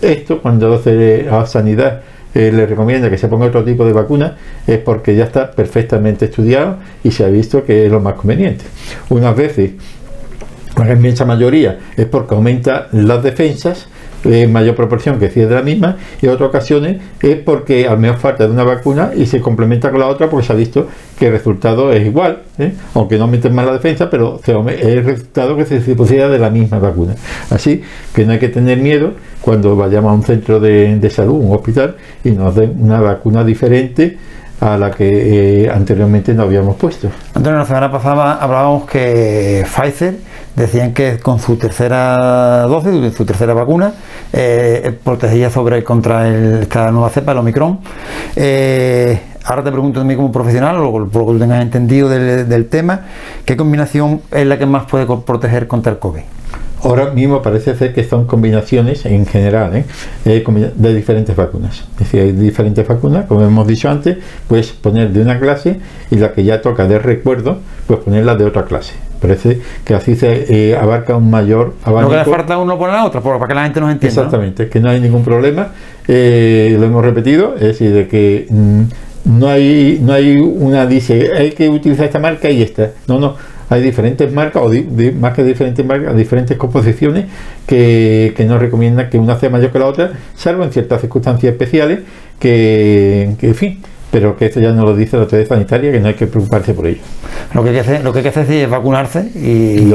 esto, 0.00 0.40
cuando 0.40 0.80
a 1.30 1.46
Sanidad 1.46 2.00
eh, 2.34 2.52
le 2.52 2.66
recomienda 2.66 3.10
que 3.10 3.18
se 3.18 3.28
ponga 3.28 3.46
otro 3.46 3.64
tipo 3.64 3.84
de 3.84 3.92
vacuna, 3.92 4.36
es 4.66 4.78
porque 4.78 5.16
ya 5.16 5.24
está 5.24 5.50
perfectamente 5.50 6.26
estudiado 6.26 6.76
y 7.02 7.10
se 7.10 7.24
ha 7.24 7.28
visto 7.28 7.64
que 7.64 7.86
es 7.86 7.92
lo 7.92 8.00
más 8.00 8.14
conveniente. 8.14 8.64
Unas 9.08 9.34
veces, 9.34 9.72
la 10.76 10.92
inmensa 10.92 11.24
mayoría, 11.24 11.78
es 11.96 12.06
porque 12.06 12.34
aumenta 12.34 12.88
las 12.92 13.22
defensas 13.22 13.88
en 14.28 14.52
mayor 14.52 14.74
proporción 14.74 15.18
que 15.18 15.30
si 15.30 15.40
es 15.40 15.48
de 15.48 15.54
la 15.54 15.62
misma 15.62 15.96
y 16.20 16.28
otras 16.28 16.48
ocasiones 16.48 16.98
es 17.20 17.36
porque 17.36 17.88
al 17.88 17.98
menos 17.98 18.20
falta 18.20 18.46
de 18.46 18.52
una 18.52 18.64
vacuna 18.64 19.10
y 19.16 19.26
se 19.26 19.40
complementa 19.40 19.90
con 19.90 20.00
la 20.00 20.06
otra 20.06 20.28
porque 20.28 20.46
se 20.46 20.52
ha 20.52 20.56
visto 20.56 20.86
que 21.18 21.26
el 21.26 21.32
resultado 21.32 21.92
es 21.92 22.06
igual, 22.06 22.42
¿eh? 22.58 22.72
aunque 22.94 23.16
no 23.16 23.24
aumenten 23.24 23.54
más 23.54 23.66
la 23.66 23.72
defensa, 23.72 24.08
pero 24.10 24.40
es 24.44 24.84
el 24.84 25.04
resultado 25.04 25.56
que 25.56 25.64
se 25.64 25.80
pusiera 25.94 26.28
de 26.28 26.38
la 26.38 26.50
misma 26.50 26.78
vacuna. 26.78 27.14
Así 27.50 27.82
que 28.14 28.24
no 28.24 28.32
hay 28.32 28.38
que 28.38 28.48
tener 28.48 28.78
miedo 28.78 29.12
cuando 29.40 29.76
vayamos 29.76 30.10
a 30.10 30.14
un 30.14 30.22
centro 30.22 30.60
de, 30.60 31.10
salud, 31.10 31.34
un 31.34 31.54
hospital, 31.54 31.96
y 32.24 32.30
nos 32.30 32.54
den 32.54 32.76
una 32.78 33.00
vacuna 33.00 33.44
diferente 33.44 34.18
a 34.60 34.76
la 34.76 34.90
que 34.90 35.64
eh, 35.64 35.70
anteriormente 35.70 36.34
no 36.34 36.42
habíamos 36.42 36.76
puesto. 36.76 37.08
Antonio, 37.34 37.60
la 37.60 37.64
semana 37.64 37.90
pasada 37.90 38.34
hablábamos 38.34 38.86
que 38.90 39.64
Pfizer 39.64 40.16
decían 40.58 40.92
que 40.92 41.18
con 41.18 41.38
su 41.38 41.56
tercera 41.56 42.62
dosis, 42.62 43.14
su 43.14 43.24
tercera 43.24 43.54
vacuna, 43.54 43.92
eh, 44.32 44.98
protegía 45.02 45.50
sobre 45.50 45.84
contra 45.84 46.28
esta 46.28 46.90
nueva 46.90 47.10
cepa, 47.10 47.32
el 47.32 47.38
Omicron. 47.38 47.78
Eh, 48.36 49.18
ahora 49.44 49.62
te 49.62 49.70
pregunto 49.70 50.04
mí 50.04 50.16
como 50.16 50.32
profesional, 50.32 50.76
o 50.78 50.92
por 51.08 51.22
lo 51.22 51.26
que 51.26 51.32
tú 51.34 51.38
tengas 51.38 51.62
entendido 51.62 52.08
del, 52.08 52.66
tema, 52.66 53.02
¿qué 53.44 53.56
combinación 53.56 54.22
es 54.30 54.46
la 54.46 54.58
que 54.58 54.66
más 54.66 54.86
puede 54.86 55.06
proteger 55.06 55.66
contra 55.66 55.92
el 55.92 55.98
COVID? 55.98 56.22
Ahora 56.82 57.10
mismo 57.10 57.42
parece 57.42 57.74
ser 57.74 57.92
que 57.92 58.04
son 58.04 58.26
combinaciones 58.26 59.04
en 59.04 59.26
general 59.26 59.74
¿eh? 59.76 59.84
de 60.24 60.94
diferentes 60.94 61.34
vacunas. 61.34 61.84
Es 61.94 61.98
decir, 61.98 62.20
hay 62.20 62.32
diferentes 62.32 62.86
vacunas, 62.86 63.26
como 63.26 63.42
hemos 63.42 63.66
dicho 63.66 63.90
antes, 63.90 64.18
puedes 64.46 64.70
poner 64.70 65.10
de 65.10 65.20
una 65.20 65.40
clase 65.40 65.80
y 66.10 66.16
la 66.16 66.32
que 66.32 66.44
ya 66.44 66.62
toca 66.62 66.86
de 66.86 67.00
recuerdo, 67.00 67.58
pues 67.88 67.98
ponerla 68.00 68.36
de 68.36 68.44
otra 68.44 68.64
clase. 68.64 69.07
Parece 69.20 69.60
que 69.84 69.94
así 69.94 70.14
se 70.14 70.70
eh, 70.70 70.76
abarca 70.76 71.16
un 71.16 71.30
mayor 71.30 71.74
abanico. 71.82 72.12
No 72.12 72.22
que 72.22 72.30
le 72.30 72.36
falta 72.36 72.58
uno 72.58 72.78
por 72.78 72.90
la 72.90 73.04
otra, 73.04 73.20
para 73.20 73.46
que 73.46 73.54
la 73.54 73.64
gente 73.64 73.80
nos 73.80 73.90
entienda. 73.90 74.22
Exactamente, 74.22 74.68
que 74.68 74.80
no 74.80 74.90
hay 74.90 75.00
ningún 75.00 75.24
problema. 75.24 75.68
Eh, 76.06 76.76
lo 76.78 76.86
hemos 76.86 77.04
repetido, 77.04 77.54
es 77.56 77.62
decir, 77.62 77.92
de 77.92 78.06
que 78.06 78.46
mm, 78.48 78.82
no 79.38 79.48
hay 79.48 79.98
no 80.00 80.12
hay 80.12 80.38
una 80.38 80.86
dice 80.86 81.32
hay 81.36 81.50
que 81.50 81.68
utilizar 81.68 82.06
esta 82.06 82.18
marca 82.18 82.48
y 82.50 82.62
esta. 82.62 82.92
No, 83.06 83.18
no. 83.18 83.34
Hay 83.70 83.82
diferentes 83.82 84.32
marcas, 84.32 84.62
o 84.62 84.70
más 85.20 85.34
que 85.34 85.44
diferentes 85.44 85.84
marcas, 85.84 86.16
diferentes 86.16 86.56
composiciones 86.56 87.26
que, 87.66 88.32
que 88.34 88.44
nos 88.46 88.60
recomiendan 88.60 89.10
que 89.10 89.18
una 89.18 89.38
sea 89.38 89.50
mayor 89.50 89.70
que 89.70 89.78
la 89.78 89.86
otra, 89.86 90.12
salvo 90.34 90.64
en 90.64 90.72
ciertas 90.72 91.02
circunstancias 91.02 91.52
especiales 91.52 92.00
que, 92.38 93.34
que 93.38 93.48
en 93.48 93.54
fin, 93.54 93.82
pero 94.10 94.36
que 94.36 94.46
esto 94.46 94.60
ya 94.60 94.72
no 94.72 94.84
lo 94.84 94.96
dice 94.96 95.16
la 95.16 95.24
autoridad 95.24 95.48
sanitaria, 95.48 95.92
que 95.92 96.00
no 96.00 96.08
hay 96.08 96.14
que 96.14 96.26
preocuparse 96.26 96.74
por 96.74 96.86
ello. 96.86 97.00
Lo 97.54 97.62
que 97.62 97.70
hay 97.70 97.74
que 97.74 97.80
hacer, 97.80 98.04
lo 98.04 98.12
que 98.12 98.18
hay 98.18 98.22
que 98.22 98.28
hacer 98.28 98.50
es 98.50 98.70
vacunarse 98.70 99.30
y, 99.34 99.92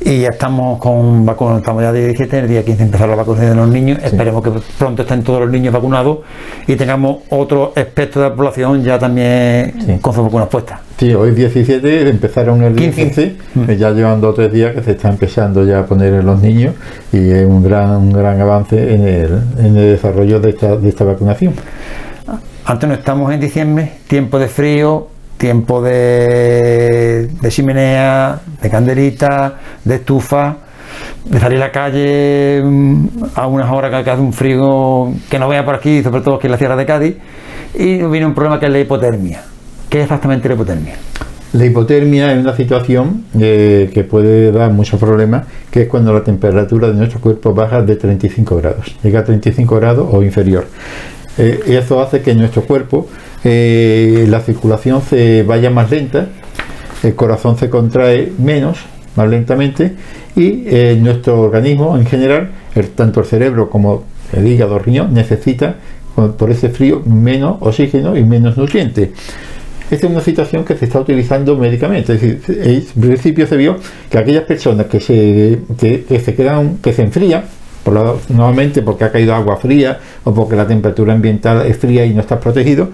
y, 0.00 0.20
ya 0.20 0.28
estamos 0.28 0.78
con 0.78 1.24
vacunas, 1.24 1.58
estamos 1.58 1.82
ya 1.82 1.92
de 1.92 2.06
17, 2.06 2.38
el 2.38 2.48
día 2.48 2.64
15 2.64 2.82
empezar 2.82 3.08
la 3.08 3.16
vacunación 3.16 3.50
de 3.50 3.56
los 3.56 3.68
niños, 3.68 3.98
esperemos 4.02 4.42
que 4.42 4.50
pronto 4.78 5.02
estén 5.02 5.22
todos 5.22 5.40
los 5.40 5.50
niños 5.50 5.72
vacunados 5.72 6.18
y 6.66 6.76
tengamos 6.76 7.18
otro 7.30 7.72
espectro 7.74 8.22
de 8.22 8.28
la 8.28 8.34
población 8.34 8.82
ya 8.82 8.98
también 8.98 9.98
con 10.00 10.12
sus 10.12 10.24
vacunas 10.24 10.48
puestas. 10.48 10.80
Sí, 10.98 11.12
hoy 11.14 11.32
17, 11.32 12.08
empezaron 12.08 12.62
el 12.62 12.76
15, 12.76 13.02
15 13.04 13.36
mm. 13.54 13.70
ya 13.72 13.90
llevan 13.90 14.20
dos 14.20 14.32
o 14.32 14.34
tres 14.34 14.52
días 14.52 14.74
que 14.74 14.82
se 14.82 14.92
está 14.92 15.08
empezando 15.08 15.64
ya 15.64 15.80
a 15.80 15.86
poner 15.86 16.14
en 16.14 16.26
los 16.26 16.40
niños 16.40 16.74
y 17.12 17.30
es 17.30 17.46
un 17.46 17.62
gran, 17.62 17.96
un 17.96 18.12
gran 18.12 18.40
avance 18.40 18.94
en 18.94 19.02
el, 19.02 19.42
en 19.58 19.76
el 19.76 19.92
desarrollo 19.94 20.38
de 20.38 20.50
esta, 20.50 20.76
de 20.76 20.88
esta 20.88 21.04
vacunación. 21.04 21.54
Antonio, 22.64 22.94
estamos 22.94 23.32
en 23.32 23.40
diciembre, 23.40 23.90
tiempo 24.06 24.38
de 24.38 24.46
frío, 24.46 25.08
tiempo 25.36 25.82
de, 25.82 27.28
chimenea, 27.48 28.38
de 28.62 28.70
candelita, 28.70 29.58
de 29.84 29.96
estufa, 29.96 30.58
de 31.24 31.40
salir 31.40 31.58
a 31.58 31.66
la 31.66 31.72
calle 31.72 32.62
mm, 32.64 33.06
a 33.34 33.48
unas 33.48 33.68
horas 33.68 34.04
que 34.04 34.10
hace 34.10 34.22
un 34.22 34.32
frío 34.32 35.12
que 35.28 35.40
no 35.40 35.48
vea 35.48 35.64
por 35.64 35.74
aquí, 35.74 36.04
sobre 36.04 36.20
todo 36.20 36.36
aquí 36.36 36.46
en 36.46 36.52
la 36.52 36.58
Sierra 36.58 36.76
de 36.76 36.86
Cádiz, 36.86 37.16
y 37.74 38.00
viene 38.04 38.26
un 38.26 38.34
problema 38.34 38.60
que 38.60 38.66
es 38.66 38.72
la 38.72 38.78
hipotermia. 38.78 39.42
¿Qué 39.88 39.98
es 39.98 40.04
exactamente 40.04 40.48
la 40.48 40.54
hipotermia? 40.54 40.94
La 41.54 41.66
hipotermia 41.66 42.32
es 42.32 42.38
una 42.38 42.54
situación 42.54 43.24
eh, 43.40 43.90
que 43.92 44.04
puede 44.04 44.52
dar 44.52 44.70
muchos 44.70 45.00
problemas, 45.00 45.48
que 45.68 45.82
es 45.82 45.88
cuando 45.88 46.12
la 46.12 46.22
temperatura 46.22 46.88
de 46.88 46.94
nuestro 46.94 47.20
cuerpo 47.20 47.52
baja 47.52 47.82
de 47.82 47.96
35 47.96 48.56
grados, 48.56 48.96
llega 49.02 49.20
a 49.20 49.24
35 49.24 49.76
grados 49.76 50.08
o 50.12 50.22
inferior. 50.22 50.64
Eh, 51.38 51.60
eso 51.66 52.00
hace 52.00 52.20
que 52.20 52.32
en 52.32 52.38
nuestro 52.38 52.62
cuerpo 52.62 53.08
eh, 53.44 54.26
la 54.28 54.40
circulación 54.40 55.02
se 55.02 55.42
vaya 55.42 55.70
más 55.70 55.90
lenta, 55.90 56.26
el 57.02 57.14
corazón 57.14 57.56
se 57.58 57.70
contrae 57.70 58.32
menos, 58.38 58.78
más 59.16 59.28
lentamente, 59.28 59.96
y 60.36 60.64
eh, 60.66 60.98
nuestro 61.00 61.40
organismo 61.40 61.96
en 61.96 62.06
general, 62.06 62.50
tanto 62.94 63.20
el 63.20 63.26
cerebro 63.26 63.70
como 63.70 64.04
el 64.32 64.46
hígado, 64.46 64.76
el 64.76 64.84
riñón, 64.84 65.12
necesita 65.12 65.76
por 66.14 66.50
ese 66.50 66.68
frío 66.68 67.02
menos 67.06 67.56
oxígeno 67.60 68.16
y 68.16 68.22
menos 68.22 68.56
nutrientes. 68.56 69.10
Esta 69.90 70.06
es 70.06 70.12
una 70.12 70.22
situación 70.22 70.64
que 70.64 70.76
se 70.76 70.86
está 70.86 71.00
utilizando 71.00 71.56
médicamente. 71.56 72.14
Es 72.14 72.20
decir, 72.20 72.40
en 72.48 73.00
principio 73.00 73.46
se 73.46 73.56
vio 73.56 73.76
que 74.10 74.18
aquellas 74.18 74.44
personas 74.44 74.86
que 74.86 75.00
se, 75.00 75.58
que 75.78 76.20
se 76.20 76.34
quedan, 76.34 76.78
que 76.78 76.92
se 76.92 77.02
enfrían, 77.02 77.44
por 77.82 78.20
nuevamente 78.28 78.82
porque 78.82 79.04
ha 79.04 79.12
caído 79.12 79.34
agua 79.34 79.56
fría 79.56 79.98
o 80.24 80.32
porque 80.32 80.56
la 80.56 80.66
temperatura 80.66 81.12
ambiental 81.12 81.66
es 81.66 81.76
fría 81.76 82.04
y 82.04 82.14
no 82.14 82.20
está 82.20 82.38
protegido, 82.38 82.88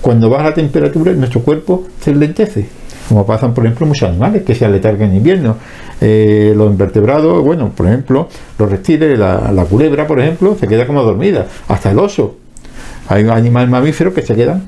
cuando 0.00 0.30
baja 0.30 0.44
la 0.44 0.54
temperatura 0.54 1.12
nuestro 1.12 1.42
cuerpo 1.42 1.84
se 2.00 2.14
lentece 2.14 2.80
como 3.10 3.26
pasan, 3.26 3.54
por 3.54 3.64
ejemplo, 3.64 3.86
muchos 3.86 4.08
animales 4.08 4.44
que 4.44 4.54
se 4.54 4.64
aletargan 4.64 5.10
en 5.10 5.16
invierno. 5.16 5.56
Eh, 6.00 6.52
los 6.56 6.70
invertebrados, 6.70 7.42
bueno, 7.42 7.70
por 7.70 7.88
ejemplo, 7.88 8.28
los 8.56 8.70
reptiles, 8.70 9.18
la, 9.18 9.66
culebra, 9.68 10.06
por 10.06 10.20
ejemplo, 10.20 10.56
se 10.58 10.68
queda 10.68 10.86
como 10.86 11.02
dormida, 11.02 11.48
hasta 11.66 11.90
el 11.90 11.98
oso. 11.98 12.36
Hay 13.08 13.28
animales 13.28 13.68
mamíferos 13.68 14.14
que 14.14 14.22
se 14.22 14.36
quedan 14.36 14.62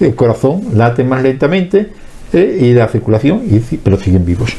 el 0.00 0.16
corazón 0.16 0.62
late 0.74 1.04
más 1.04 1.22
lentamente 1.22 1.92
eh, 2.32 2.58
y 2.60 2.72
la 2.72 2.88
circulación, 2.88 3.42
y, 3.48 3.60
pero 3.76 3.96
siguen 3.98 4.24
vivos. 4.24 4.54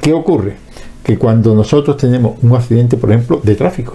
¿Qué 0.00 0.12
ocurre? 0.12 0.63
Que 1.04 1.18
cuando 1.18 1.54
nosotros 1.54 1.96
tenemos 1.96 2.42
un 2.42 2.56
accidente, 2.56 2.96
por 2.96 3.12
ejemplo, 3.12 3.40
de 3.42 3.54
tráfico, 3.54 3.94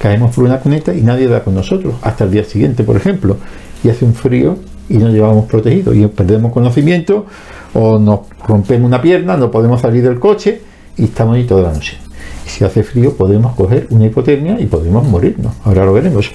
caemos 0.00 0.34
por 0.34 0.44
una 0.44 0.58
cuneta 0.58 0.92
y 0.92 1.00
nadie 1.00 1.28
da 1.28 1.44
con 1.44 1.54
nosotros, 1.54 1.94
hasta 2.02 2.24
el 2.24 2.32
día 2.32 2.44
siguiente, 2.44 2.82
por 2.84 2.96
ejemplo, 2.96 3.36
y 3.84 3.88
hace 3.88 4.04
un 4.04 4.14
frío 4.14 4.56
y 4.88 4.98
nos 4.98 5.12
llevamos 5.12 5.46
protegidos 5.46 5.96
y 5.96 6.06
perdemos 6.08 6.52
conocimiento 6.52 7.26
o 7.74 7.98
nos 7.98 8.20
rompemos 8.46 8.88
una 8.88 9.00
pierna, 9.00 9.36
no 9.36 9.50
podemos 9.50 9.80
salir 9.80 10.02
del 10.02 10.18
coche 10.18 10.60
y 10.96 11.04
estamos 11.04 11.36
ahí 11.36 11.44
toda 11.44 11.62
la 11.62 11.72
noche. 11.72 11.96
Y 12.44 12.50
si 12.50 12.64
hace 12.64 12.82
frío 12.82 13.14
podemos 13.16 13.54
coger 13.54 13.86
una 13.90 14.06
hipotermia 14.06 14.60
y 14.60 14.66
podemos 14.66 15.06
morirnos. 15.06 15.54
Ahora 15.64 15.84
lo 15.84 15.92
veremos. 15.92 16.32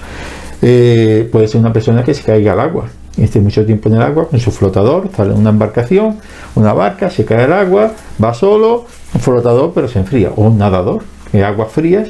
Eh, 0.62 1.28
puede 1.30 1.46
ser 1.46 1.60
una 1.60 1.72
persona 1.72 2.02
que 2.02 2.14
se 2.14 2.22
caiga 2.22 2.54
al 2.54 2.60
agua 2.60 2.86
esté 3.24 3.40
mucho 3.40 3.64
tiempo 3.64 3.88
en 3.88 3.96
el 3.96 4.02
agua 4.02 4.28
con 4.28 4.38
su 4.38 4.50
flotador, 4.50 5.08
sale 5.16 5.32
una 5.32 5.50
embarcación, 5.50 6.16
una 6.54 6.72
barca, 6.72 7.10
se 7.10 7.24
cae 7.24 7.44
al 7.44 7.52
agua, 7.52 7.92
va 8.22 8.34
solo, 8.34 8.86
un 9.14 9.20
flotador 9.20 9.72
pero 9.74 9.88
se 9.88 9.98
enfría, 9.98 10.30
o 10.36 10.42
un 10.42 10.58
nadador, 10.58 11.02
en 11.32 11.42
aguas 11.42 11.72
frías, 11.72 12.08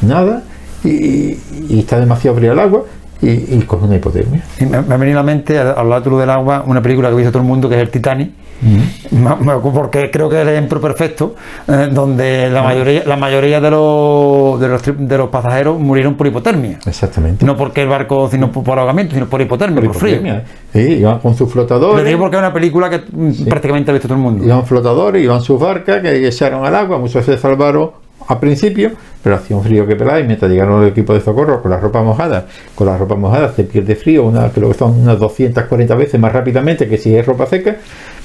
nada, 0.00 0.44
y, 0.84 1.38
y, 1.68 1.78
está 1.80 1.98
demasiado 1.98 2.36
fría 2.36 2.52
el 2.52 2.58
agua, 2.58 2.84
y, 3.20 3.60
con 3.62 3.82
una 3.82 3.96
hipotermia. 3.96 4.42
me, 4.60 4.76
ha 4.76 4.96
venido 4.96 5.18
a 5.18 5.22
la 5.22 5.26
mente, 5.26 5.58
al 5.58 5.88
lado 5.88 6.18
del 6.18 6.30
agua, 6.30 6.62
una 6.66 6.80
película 6.80 7.08
que 7.08 7.14
ha 7.14 7.16
visto 7.16 7.32
todo 7.32 7.42
el 7.42 7.48
mundo 7.48 7.68
que 7.68 7.74
es 7.74 7.80
el 7.80 7.90
Titanic, 7.90 8.30
porque 9.72 10.10
creo 10.10 10.28
que 10.28 10.36
es 10.36 10.42
el 10.42 10.48
ejemplo 10.54 10.80
perfecto, 10.80 11.34
eh, 11.66 11.88
donde 11.90 12.48
la 12.50 12.62
mayoría, 12.62 13.02
la 13.04 13.16
mayoría 13.16 13.60
de 13.60 13.70
los, 13.70 14.60
de 14.60 14.68
los, 14.68 14.82
de 14.84 15.18
los 15.18 15.28
pasajeros 15.30 15.78
murieron 15.78 16.14
por 16.14 16.26
hipotermia. 16.26 16.78
Exactamente. 16.86 17.44
No 17.44 17.56
porque 17.56 17.82
el 17.82 17.88
barco, 17.88 18.28
sino 18.30 18.52
por, 18.52 18.78
ahogamiento, 18.78 19.14
sino 19.14 19.26
por 19.26 19.40
hipotermia, 19.40 19.82
por, 19.82 19.94
frío. 19.94 20.20
Sí, 20.72 20.78
iban 20.78 21.18
con 21.18 21.34
sus 21.34 21.50
flotadores. 21.50 22.02
Lo 22.02 22.08
digo 22.08 22.20
porque 22.20 22.36
es 22.36 22.40
una 22.40 22.52
película 22.52 22.90
que 22.90 23.00
prácticamente 23.48 23.90
ha 23.90 23.94
visto 23.94 24.08
todo 24.08 24.18
el 24.18 24.22
mundo. 24.22 24.44
Iban 24.44 24.64
flotadores, 24.64 25.22
iban 25.22 25.40
sus 25.40 25.60
barcas 25.60 26.02
que 26.02 26.26
echaron 26.26 26.64
al 26.64 26.74
agua, 26.74 26.98
muchos 26.98 27.24
se 27.24 27.36
salvaron 27.36 28.07
al 28.28 28.38
principio, 28.40 28.92
pero 29.22 29.36
hacía 29.36 29.56
un 29.56 29.64
frío 29.64 29.86
que 29.86 29.96
peláis 29.96 30.26
mientras 30.26 30.50
llegaron 30.50 30.82
el 30.82 30.90
equipo 30.90 31.14
de 31.14 31.20
socorro 31.20 31.62
con 31.62 31.70
la 31.70 31.78
ropa 31.78 32.02
mojada. 32.02 32.46
Con 32.74 32.86
la 32.86 32.96
ropa 32.96 33.14
mojada 33.14 33.52
se 33.54 33.64
pierde 33.64 33.96
frío, 33.96 34.24
una, 34.24 34.50
creo 34.50 34.68
que 34.70 34.78
son 34.78 35.00
unas 35.00 35.18
240 35.18 35.94
veces 35.94 36.20
más 36.20 36.32
rápidamente 36.32 36.88
que 36.88 36.98
si 36.98 37.14
es 37.16 37.24
ropa 37.24 37.46
seca, 37.46 37.76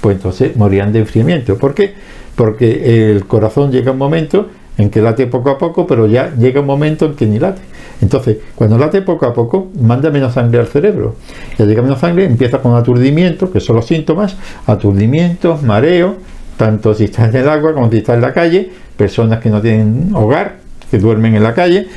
pues 0.01 0.17
entonces 0.17 0.55
morían 0.57 0.91
de 0.91 0.99
enfriamiento. 0.99 1.57
¿Por 1.57 1.73
qué? 1.73 1.93
Porque 2.35 3.11
el 3.11 3.25
corazón 3.25 3.71
llega 3.71 3.91
un 3.91 3.97
momento 3.97 4.49
en 4.77 4.89
que 4.89 5.01
late 5.01 5.27
poco 5.27 5.51
a 5.51 5.57
poco, 5.57 5.87
pero 5.87 6.05
ya 6.07 6.33
llega 6.35 6.59
un 6.59 6.67
momento 6.67 7.05
en 7.05 7.15
que 7.15 7.25
ni 7.25 7.39
late. 7.39 7.61
Entonces, 8.01 8.37
cuando 8.55 8.77
late 8.77 9.01
poco 9.03 9.25
a 9.25 9.33
poco, 9.33 9.69
manda 9.79 10.09
menos 10.09 10.33
sangre 10.33 10.59
al 10.59 10.67
cerebro. 10.67 11.15
Ya 11.57 11.65
llega 11.65 11.81
menos 11.81 11.99
sangre, 11.99 12.25
empieza 12.25 12.59
con 12.59 12.75
aturdimiento, 12.75 13.51
que 13.51 13.61
son 13.61 13.77
los 13.77 13.85
síntomas, 13.85 14.35
aturdimiento, 14.65 15.57
mareo, 15.63 16.17
tanto 16.57 16.93
si 16.93 17.05
está 17.05 17.27
en 17.27 17.35
el 17.35 17.49
agua 17.49 17.73
como 17.73 17.89
si 17.89 17.97
está 17.97 18.13
en 18.13 18.21
la 18.21 18.33
calle, 18.33 18.69
personas 18.95 19.39
que 19.39 19.49
no 19.49 19.61
tienen 19.61 20.11
hogar, 20.13 20.57
que 20.89 20.97
duermen 20.97 21.35
en 21.35 21.43
la 21.43 21.53
calle, 21.53 21.87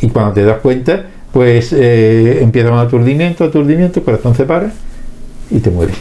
y 0.00 0.08
cuando 0.08 0.32
te 0.32 0.44
das 0.44 0.58
cuenta, 0.58 1.06
pues 1.32 1.72
eh, 1.72 2.42
empieza 2.42 2.70
con 2.70 2.78
aturdimiento, 2.78 3.44
aturdimiento, 3.44 4.00
el 4.00 4.04
corazón 4.04 4.34
se 4.34 4.44
para 4.44 4.72
y 5.50 5.58
te 5.58 5.70
mueres. 5.70 5.96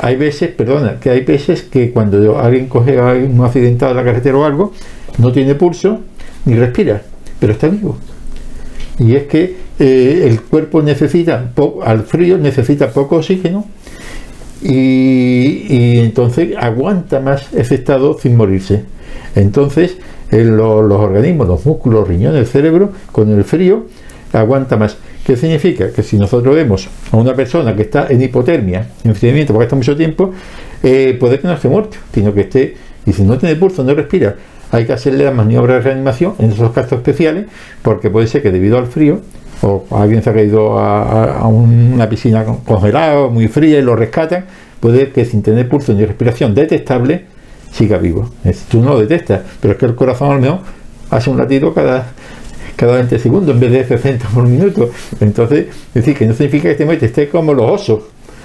Hay 0.00 0.16
veces, 0.16 0.50
perdona, 0.50 1.00
que 1.00 1.10
hay 1.10 1.22
veces 1.22 1.62
que 1.62 1.90
cuando 1.90 2.38
alguien 2.38 2.68
coge 2.68 2.98
a 2.98 3.12
un 3.12 3.44
accidentado 3.44 3.90
en 3.90 3.96
la 3.96 4.04
carretera 4.04 4.36
o 4.38 4.44
algo, 4.44 4.72
no 5.18 5.32
tiene 5.32 5.54
pulso 5.54 6.00
ni 6.44 6.54
respira, 6.54 7.02
pero 7.40 7.52
está 7.52 7.68
vivo. 7.68 7.96
Y 8.98 9.16
es 9.16 9.24
que 9.24 9.56
eh, 9.78 10.26
el 10.26 10.42
cuerpo 10.42 10.82
necesita, 10.82 11.52
al 11.84 12.02
frío 12.02 12.38
necesita 12.38 12.90
poco 12.90 13.16
oxígeno 13.16 13.66
y, 14.62 15.98
entonces 15.98 16.54
aguanta 16.58 17.20
más 17.20 17.52
ese 17.52 17.76
estado 17.76 18.18
sin 18.18 18.36
morirse. 18.36 18.84
Entonces, 19.34 19.96
los 20.30 20.92
organismos, 20.92 21.48
los 21.48 21.64
músculos, 21.64 22.00
los 22.00 22.08
riñones, 22.08 22.40
el 22.40 22.46
cerebro, 22.46 22.90
con 23.12 23.30
el 23.30 23.44
frío, 23.44 23.86
aguanta 24.32 24.76
más. 24.76 24.96
¿Qué 25.24 25.36
significa? 25.36 25.90
Que 25.92 26.02
si 26.02 26.18
nosotros 26.18 26.54
vemos 26.54 26.88
a 27.12 27.16
una 27.16 27.34
persona 27.34 27.74
que 27.76 27.82
está 27.82 28.06
en 28.08 28.22
hipotermia, 28.22 28.88
en 29.04 29.10
enfriamiento, 29.10 29.52
porque 29.52 29.64
está 29.64 29.76
mucho 29.76 29.96
tiempo, 29.96 30.32
eh, 30.82 31.16
puede 31.18 31.38
que 31.38 31.46
no 31.46 31.54
esté 31.54 31.68
muerto, 31.68 31.98
sino 32.12 32.32
que 32.34 32.42
esté, 32.42 32.76
y 33.06 33.12
si 33.12 33.22
no 33.22 33.38
tiene 33.38 33.56
pulso, 33.56 33.84
no 33.84 33.94
respira, 33.94 34.36
hay 34.72 34.86
que 34.86 34.92
hacerle 34.92 35.24
la 35.24 35.30
maniobra 35.32 35.74
de 35.74 35.80
reanimación 35.80 36.34
en 36.38 36.52
esos 36.52 36.72
casos 36.72 36.92
especiales, 36.92 37.46
porque 37.82 38.08
puede 38.10 38.26
ser 38.26 38.42
que 38.42 38.50
debido 38.50 38.78
al 38.78 38.86
frío, 38.86 39.20
o 39.62 39.84
alguien 39.90 40.22
se 40.22 40.30
ha 40.30 40.34
caído 40.34 40.78
a, 40.78 41.46
una 41.48 42.08
piscina 42.08 42.44
congelada, 42.44 43.28
muy 43.28 43.48
fría, 43.48 43.78
y 43.78 43.82
lo 43.82 43.96
rescatan, 43.96 44.44
puede 44.80 45.10
que 45.10 45.24
sin 45.24 45.42
tener 45.42 45.68
pulso 45.68 45.92
ni 45.92 46.04
respiración 46.04 46.54
detectable, 46.54 47.26
siga 47.70 47.98
vivo. 47.98 48.30
tú 48.70 48.80
no 48.80 48.90
lo 48.90 49.00
detectas, 49.00 49.42
pero 49.60 49.72
es 49.72 49.78
que 49.78 49.86
el 49.86 49.94
corazón 49.94 50.32
al 50.32 50.40
menos 50.40 50.60
hace 51.10 51.30
un 51.30 51.36
latido 51.36 51.74
cada 51.74 52.12
cada 52.80 52.94
20 52.94 53.18
segundos 53.18 53.54
en 53.54 53.60
vez 53.60 53.72
de 53.72 53.84
60 53.84 54.28
por 54.28 54.44
minuto. 54.48 54.90
Entonces, 55.20 55.66
es 55.68 55.94
decir, 55.94 56.16
que 56.16 56.24
no 56.24 56.32
significa 56.32 56.62
que 56.64 56.70
este 56.70 56.86
muerte 56.86 57.06
esté 57.06 57.28
como 57.28 57.52
los 57.52 57.70
osos. 57.70 58.04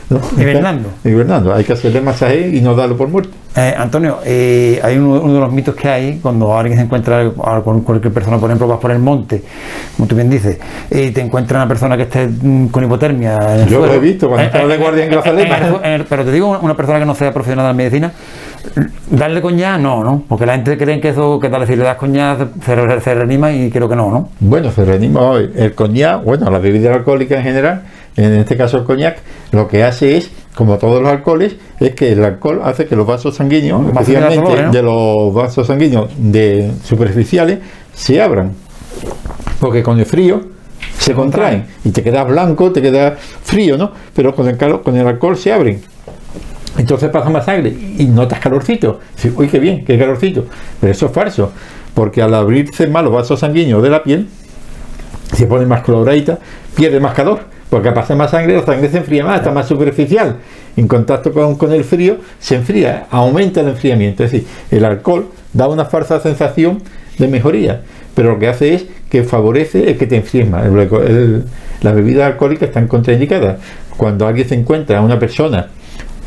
¿No? 0.09 0.19
Hibernando. 0.37 0.89
Hibernando. 1.03 1.53
Hay 1.53 1.63
que 1.63 1.73
hacerle 1.73 2.01
masaje 2.01 2.49
y 2.49 2.61
no 2.61 2.75
darlo 2.75 2.97
por 2.97 3.07
muerto. 3.07 3.31
Eh, 3.57 3.73
Antonio, 3.77 4.19
eh, 4.25 4.81
hay 4.83 4.97
uno, 4.97 5.33
de 5.33 5.39
los 5.39 5.51
mitos 5.53 5.75
que 5.75 5.87
hay 5.87 6.19
cuando 6.21 6.57
alguien 6.57 6.77
se 6.77 6.83
encuentra 6.83 7.31
con 7.63 7.81
cualquier 7.81 8.13
persona, 8.13 8.37
por 8.37 8.49
ejemplo, 8.49 8.67
vas 8.67 8.79
por 8.79 8.91
el 8.91 8.99
monte, 8.99 9.43
como 9.95 10.09
tú 10.09 10.15
bien 10.15 10.29
dices, 10.29 10.59
y 10.91 11.11
te 11.11 11.21
encuentra 11.21 11.59
una 11.59 11.67
persona 11.67 11.95
que 11.95 12.03
esté 12.03 12.27
mm, 12.27 12.67
con 12.67 12.83
hipotermia. 12.83 13.65
Yo 13.65 13.85
lo 13.85 13.93
he 13.93 13.99
visto 13.99 14.27
cuando 14.27 14.43
eh, 14.43 14.47
estaba 14.47 14.67
de 14.67 14.77
guardia 14.77 15.05
en 15.05 15.11
Grazalema. 15.11 15.57
Pero 16.09 16.25
te 16.25 16.31
digo, 16.33 16.59
una 16.61 16.75
persona 16.75 16.99
que 16.99 17.05
no 17.05 17.15
sea 17.15 17.31
profesional 17.31 17.63
de 17.63 17.69
la 17.69 17.73
medicina, 17.73 18.11
darle 19.09 19.41
coñac 19.41 19.79
no, 19.79 20.03
¿no? 20.03 20.23
Porque 20.27 20.45
la 20.45 20.55
gente 20.55 20.77
cree 20.77 20.99
que 20.99 21.09
eso, 21.09 21.39
que 21.39 21.47
tal 21.47 21.65
si 21.65 21.77
le 21.77 21.83
das 21.85 21.95
coñac 21.95 22.61
se, 22.61 23.01
se, 23.01 23.15
reanima 23.15 23.53
y 23.53 23.71
creo 23.71 23.87
que 23.87 23.95
no, 23.95 24.11
¿no? 24.11 24.29
Bueno, 24.41 24.69
se 24.71 24.83
reanima 24.83 25.21
hoy. 25.21 25.49
El 25.55 25.73
coñac, 25.73 26.25
bueno, 26.25 26.51
la 26.51 26.59
bebida 26.59 26.93
alcohólica 26.93 27.37
en 27.37 27.43
general, 27.43 27.83
en 28.15 28.33
este 28.33 28.55
caso 28.55 28.77
el 28.77 28.83
coñac, 28.83 29.17
lo 29.51 29.67
que 29.67 29.83
hace 29.83 30.17
es, 30.17 30.31
como 30.55 30.77
todos 30.77 31.01
los 31.01 31.11
alcoholes, 31.11 31.55
es 31.79 31.95
que 31.95 32.13
el 32.13 32.23
alcohol 32.23 32.61
hace 32.63 32.85
que 32.85 32.95
los 32.95 33.05
vasos 33.05 33.35
sanguíneos, 33.35 33.87
especialmente 33.87 34.69
de 34.71 34.81
los 34.81 35.33
vasos 35.33 35.67
sanguíneos 35.67 36.09
de 36.17 36.71
superficiales, 36.83 37.59
se 37.93 38.21
abran. 38.21 38.53
Porque 39.59 39.83
con 39.83 39.99
el 39.99 40.05
frío 40.05 40.41
se 40.97 41.13
contraen 41.13 41.65
y 41.83 41.89
te 41.89 42.01
quedas 42.03 42.27
blanco, 42.27 42.71
te 42.71 42.81
queda 42.81 43.15
frío, 43.17 43.77
¿no? 43.77 43.91
Pero 44.15 44.33
con 44.33 44.47
el, 44.47 44.57
con 44.57 44.95
el 44.95 45.07
alcohol 45.07 45.35
se 45.37 45.51
abren. 45.51 45.81
Entonces 46.77 47.09
pasa 47.09 47.29
más 47.29 47.45
sangre 47.45 47.69
y 47.97 48.05
notas 48.05 48.39
calorcito. 48.39 48.99
uy, 49.35 49.47
qué 49.47 49.59
bien, 49.59 49.85
qué 49.85 49.97
calorcito. 49.97 50.45
Pero 50.79 50.91
eso 50.91 51.05
es 51.07 51.11
falso, 51.11 51.51
porque 51.93 52.21
al 52.21 52.33
abrirse 52.33 52.87
más 52.87 53.03
los 53.03 53.13
vasos 53.13 53.39
sanguíneos 53.39 53.81
de 53.81 53.89
la 53.89 54.03
piel, 54.03 54.27
se 55.33 55.47
pone 55.47 55.65
más 55.65 55.81
coloradita, 55.81 56.39
pierde 56.75 56.99
más 56.99 57.13
calor, 57.13 57.54
porque 57.69 57.87
al 57.89 57.93
pasar 57.93 58.17
más 58.17 58.31
sangre, 58.31 58.55
la 58.55 58.65
sangre 58.65 58.89
se 58.89 58.97
enfría 58.97 59.23
más, 59.23 59.37
está 59.37 59.51
más 59.51 59.67
superficial. 59.67 60.37
En 60.77 60.87
contacto 60.87 61.31
con, 61.31 61.71
el 61.73 61.83
frío, 61.83 62.17
se 62.39 62.55
enfría, 62.55 63.07
aumenta 63.09 63.61
el 63.61 63.69
enfriamiento. 63.69 64.23
Es 64.23 64.31
decir, 64.31 64.47
el 64.71 64.85
alcohol 64.85 65.29
da 65.53 65.67
una 65.67 65.85
falsa 65.85 66.19
sensación 66.19 66.81
de 67.17 67.27
mejoría, 67.27 67.81
pero 68.13 68.33
lo 68.33 68.39
que 68.39 68.47
hace 68.47 68.73
es 68.73 68.85
que 69.09 69.23
favorece 69.23 69.89
el 69.89 69.97
que 69.97 70.05
te 70.05 70.17
enfríes 70.17 70.49
más. 70.49 70.65
las 70.67 71.95
bebidas 71.95 72.27
alcohólicas 72.27 72.69
están 72.69 72.87
contraindicadas. 72.87 73.57
Cuando 73.97 74.27
alguien 74.27 74.47
se 74.47 74.55
encuentra 74.55 74.99
a 74.99 75.01
una 75.01 75.17
persona 75.17 75.69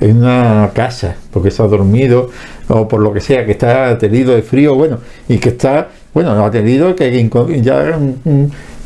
en 0.00 0.18
una 0.18 0.70
casa 0.74 1.16
porque 1.32 1.50
se 1.50 1.62
ha 1.62 1.66
dormido 1.66 2.30
o 2.68 2.86
por 2.86 3.00
lo 3.00 3.12
que 3.12 3.20
sea, 3.20 3.44
que 3.44 3.52
está 3.52 3.90
atendido 3.90 4.34
de 4.34 4.42
frío, 4.42 4.74
bueno, 4.74 4.98
y 5.28 5.38
que 5.38 5.50
está, 5.50 5.88
bueno, 6.14 6.34
no 6.34 6.44
atendido, 6.44 6.94
que 6.94 7.28
ya 7.62 7.98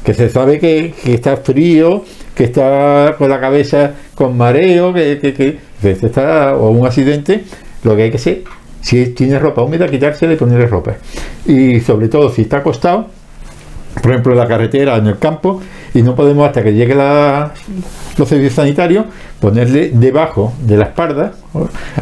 que 0.05 0.15
se 0.15 0.29
sabe 0.29 0.59
que, 0.59 0.95
está 1.05 1.37
frío, 1.37 2.05
que 2.35 2.45
está 2.45 3.15
con 3.19 3.29
la 3.29 3.41
cabeza 3.41 3.93
con 4.15 4.37
mareo, 4.37 4.93
que, 4.93 5.19
que, 5.21 5.59
está, 5.83 6.57
o 6.57 6.71
un 6.71 6.87
accidente, 6.87 7.45
lo 7.85 7.97
que 7.97 8.05
hay 8.05 8.11
que 8.11 8.17
hacer, 8.17 8.43
si 8.81 9.07
tiene 9.09 9.39
ropa 9.39 9.63
húmeda, 9.63 9.89
quitársela 9.89 10.33
y 10.33 10.37
ponerle 10.37 10.67
ropa. 10.67 10.95
Y 11.47 11.81
sobre 11.81 12.09
todo 12.09 12.31
si 12.31 12.43
está 12.43 12.59
acostado, 12.59 13.07
por 14.01 14.11
ejemplo 14.11 14.33
en 14.33 14.39
la 14.39 14.49
carretera, 14.49 14.97
en 14.97 15.07
el 15.07 15.19
campo, 15.19 15.61
y 15.95 16.03
no 16.03 16.15
podemos 16.15 16.47
hasta 16.47 16.63
que 16.63 16.73
llegue 16.73 16.95
la, 16.95 17.53
los 18.17 18.29
servicios 18.29 18.55
sanitarios 18.55 19.07
ponerle 19.41 19.91
debajo 19.93 20.53
de 20.63 20.77
la 20.77 20.85
espalda 20.85 21.33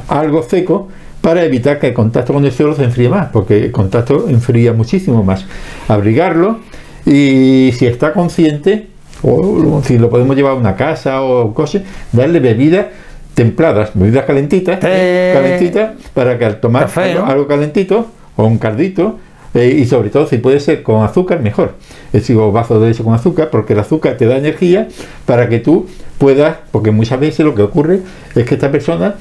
algo 0.09 0.43
seco 0.43 0.89
para 1.21 1.45
evitar 1.45 1.79
que 1.79 1.89
el 1.89 1.95
contacto 1.95 2.33
con 2.33 2.45
el 2.45 2.53
suelo 2.53 2.75
se 2.75 2.85
enfríe 2.85 3.09
más, 3.09 3.29
porque 3.31 3.65
el 3.65 3.73
contacto 3.73 4.27
enfría 4.29 4.73
muchísimo 4.73 5.23
más. 5.23 5.45
Abrigarlo 5.89 6.61
y 7.05 7.73
si 7.77 7.87
está 7.87 8.13
consciente, 8.13 8.90
o 9.23 9.83
si 9.85 9.99
lo 9.99 10.09
podemos 10.09 10.37
llevar 10.37 10.53
a 10.53 10.55
una 10.57 10.77
casa 10.77 11.23
o 11.23 11.53
cosas, 11.55 11.83
darle 12.13 12.41
bebidas 12.41 12.87
templadas, 13.35 13.91
bebidas 13.95 14.25
calentitas, 14.25 14.79
Eh, 14.83 15.33
calentitas, 15.35 15.91
para 16.15 16.39
que 16.39 16.45
al 16.45 16.61
tomar 16.61 16.85
café, 16.85 17.13
algo, 17.13 17.21
¿no? 17.21 17.31
algo 17.31 17.47
calentito 17.47 18.07
o 18.37 18.45
un 18.45 18.59
cardito, 18.59 19.19
eh, 19.55 19.79
y 19.81 19.87
sobre 19.87 20.11
todo 20.11 20.27
si 20.27 20.39
puede 20.39 20.61
ser 20.61 20.83
con 20.83 21.03
azúcar, 21.03 21.41
mejor. 21.41 21.75
Es 22.13 22.23
decir, 22.23 22.37
o 22.37 22.53
vasos 22.53 22.81
de 22.81 22.89
leche 22.89 23.03
con 23.03 23.15
azúcar, 23.15 23.51
porque 23.51 23.73
el 23.73 23.81
azúcar 23.81 24.17
te 24.17 24.27
da 24.27 24.37
energía 24.37 24.89
para 25.27 25.49
que 25.49 25.59
tú 25.59 25.87
puedas, 26.19 26.57
porque 26.71 26.91
muchas 26.91 27.19
veces 27.19 27.45
lo 27.45 27.55
que 27.55 27.63
ocurre 27.63 28.01
es 28.35 28.45
que 28.45 28.55
esta 28.55 28.71
persona 28.71 29.15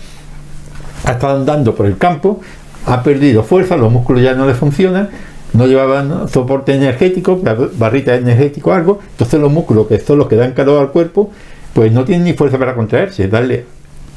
ha 1.06 1.12
estado 1.12 1.38
andando 1.38 1.74
por 1.76 1.86
el 1.86 1.98
campo, 1.98 2.42
ha 2.86 3.04
perdido 3.04 3.44
fuerza, 3.44 3.78
los 3.78 3.92
músculos 3.92 4.22
ya 4.22 4.34
no 4.34 4.46
le 4.46 4.54
funcionan, 4.54 5.10
no 5.54 5.68
llevaban 5.68 6.28
soporte 6.30 6.74
energético, 6.74 7.38
bar- 7.38 7.70
barrita 7.78 8.16
energético 8.16 8.72
algo, 8.72 9.00
entonces 9.12 9.40
los 9.40 9.52
músculos 9.52 9.88
que 9.88 10.00
son 10.00 10.20
los 10.20 10.28
que 10.28 10.36
dan 10.36 10.54
calor 10.54 10.82
al 10.82 10.92
cuerpo, 10.92 11.32
pues 11.74 11.92
no 11.92 12.06
tienen 12.06 12.26
ni 12.26 12.34
fuerza 12.34 12.58
para 12.58 12.76
contraerse, 12.76 13.28
darle 13.28 13.66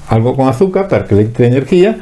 algo 0.09 0.37
con 0.37 0.49
azúcar 0.49 0.89
para 0.89 1.05
que 1.07 1.15
le 1.15 1.23
entre 1.23 1.47
energía, 1.47 1.99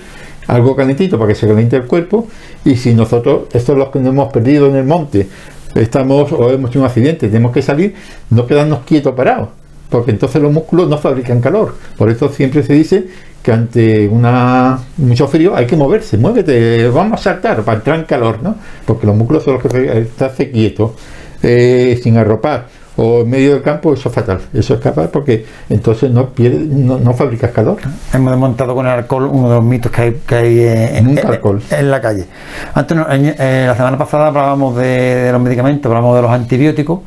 algo 0.47 0.75
calentito 0.75 1.19
para 1.19 1.29
que 1.29 1.35
se 1.35 1.47
caliente 1.47 1.77
el 1.77 1.85
cuerpo, 1.85 2.27
y 2.65 2.77
si 2.77 2.95
nosotros, 2.95 3.43
estos 3.53 3.77
los 3.79 3.91
que 3.91 4.01
nos 4.01 4.09
hemos 4.09 4.33
perdido 4.33 4.67
en 4.67 4.77
el 4.77 4.85
monte, 4.85 5.29
estamos 5.75 6.33
o 6.33 6.51
hemos 6.51 6.71
tenido 6.71 6.81
un 6.83 6.87
accidente, 6.87 7.29
tenemos 7.29 7.53
que 7.53 7.63
salir, 7.63 7.95
no 8.31 8.47
quedarnos 8.47 8.81
quietos 8.81 9.15
parados, 9.15 9.51
porque 9.89 10.11
entonces 10.11 10.43
los 10.43 10.53
músculos 10.53 10.89
no 10.89 10.99
fabrican 10.99 11.41
calor. 11.41 11.77
Por 11.97 12.11
eso 12.11 12.29
siempre 12.31 12.63
se 12.63 12.73
dice 12.73 13.07
que 13.43 13.53
ante 13.53 14.07
una 14.09 14.79
mucho 14.99 15.27
frío 15.27 15.57
hay 15.57 15.67
que 15.67 15.77
moverse, 15.77 16.19
muévete, 16.19 16.89
vamos 16.89 17.21
a 17.21 17.23
saltar 17.23 17.63
para 17.63 17.79
entrar 17.79 17.99
en 17.99 18.05
calor, 18.05 18.43
¿no? 18.43 18.57
Porque 18.87 19.07
los 19.07 19.17
músculos 19.17 19.45
son 19.45 19.55
los 19.55 19.63
que 19.63 19.71
se- 19.71 19.99
estarse 20.01 20.51
quietos, 20.51 20.93
eh, 21.43 21.99
sin 22.03 22.17
arropar 22.19 22.67
o 23.03 23.21
en 23.23 23.31
medio 23.31 23.55
del 23.55 23.63
campo, 23.63 23.95
eso 23.95 24.11
es 24.11 24.15
fatal. 24.15 24.41
Eso 24.53 24.75
es 24.75 24.81
capaz 24.81 25.09
porque 25.09 25.47
entonces 25.71 26.11
no 26.11 26.27
pierde, 26.29 26.59
no, 26.59 26.99
no 26.99 27.15
fabricas 27.15 27.51
calor. 27.51 27.79
Hemos 28.13 28.31
desmontado 28.33 28.75
con 28.75 28.85
el 28.87 28.93
alcohol 28.93 29.25
uno 29.33 29.49
de 29.49 29.55
los 29.55 29.65
mitos 29.65 29.91
que 29.91 30.03
hay, 30.03 30.17
que 30.27 30.35
hay 30.35 30.59
eh, 30.59 30.99
en, 30.99 31.05
Nunca 31.07 31.23
en- 31.23 31.27
alcohol. 31.29 31.63
en 31.71 31.91
la 31.91 32.01
calle. 32.01 32.27
Antes, 32.75 32.99
eh, 33.11 33.65
la 33.67 33.75
semana 33.75 33.97
pasada 33.97 34.27
hablábamos 34.27 34.77
de, 34.77 34.85
de 34.87 35.33
los 35.33 35.41
medicamentos, 35.41 35.87
hablábamos 35.87 36.17
de 36.17 36.23
los 36.23 36.31
antibióticos. 36.31 37.01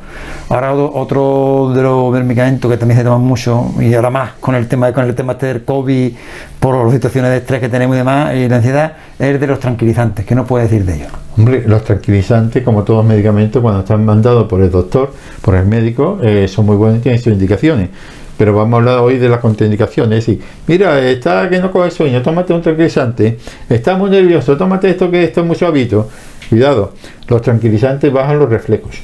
Ahora 0.48 0.74
otro, 0.74 1.72
de 1.74 1.82
los 1.82 2.12
medicamentos 2.24 2.70
que 2.70 2.76
también 2.76 2.98
se 2.98 3.04
toman 3.04 3.20
mucho 3.20 3.72
y 3.78 3.94
ahora 3.94 4.10
más 4.10 4.30
con 4.40 4.54
el 4.56 4.66
tema 4.66 4.92
con 4.92 5.04
el 5.04 5.14
tema 5.14 5.32
este 5.34 5.46
del 5.46 5.64
COVID 5.64 6.12
por 6.58 6.84
las 6.84 6.92
situaciones 6.92 7.30
de 7.30 7.36
estrés 7.38 7.60
que 7.60 7.68
tenemos 7.68 7.94
y 7.94 7.98
demás 7.98 8.34
y 8.34 8.48
la 8.48 8.56
ansiedad 8.56 8.92
es 9.18 9.38
de 9.40 9.46
los 9.46 9.60
tranquilizantes. 9.60 10.24
¿Qué 10.26 10.34
nos 10.34 10.46
puede 10.46 10.64
decir 10.64 10.84
de 10.84 10.96
ellos? 10.96 11.08
Hombre, 11.36 11.64
los 11.66 11.82
tranquilizantes, 11.82 12.62
como 12.62 12.84
todos 12.84 12.98
los 13.04 13.06
medicamentos, 13.12 13.60
cuando 13.60 13.80
están 13.80 14.04
mandados 14.04 14.46
por 14.46 14.60
el 14.62 14.70
doctor, 14.70 15.12
por 15.42 15.56
el 15.56 15.66
médico, 15.66 15.83
eh, 16.22 16.48
son 16.48 16.66
muy 16.66 16.76
buenos 16.76 16.98
y 16.98 17.02
tienen 17.02 17.20
sus 17.20 17.32
indicaciones. 17.32 17.90
Pero 18.36 18.54
vamos 18.54 18.74
a 18.74 18.76
hablar 18.78 18.98
hoy 18.98 19.18
de 19.18 19.28
las 19.28 19.40
contraindicaciones. 19.40 20.28
Es 20.28 20.38
mira, 20.66 20.98
está 21.08 21.48
que 21.48 21.60
no 21.60 21.70
coge 21.70 21.90
sueño, 21.90 22.20
tómate 22.22 22.52
un 22.52 22.62
tranquilizante. 22.62 23.38
Está 23.68 23.96
muy 23.96 24.10
nervioso, 24.10 24.56
tómate 24.56 24.90
esto 24.90 25.10
que 25.10 25.24
esto 25.24 25.40
es 25.40 25.46
muy 25.46 25.56
suavito. 25.56 26.08
Cuidado, 26.48 26.92
los 27.28 27.42
tranquilizantes 27.42 28.12
bajan 28.12 28.38
los 28.38 28.48
reflejos. 28.48 28.96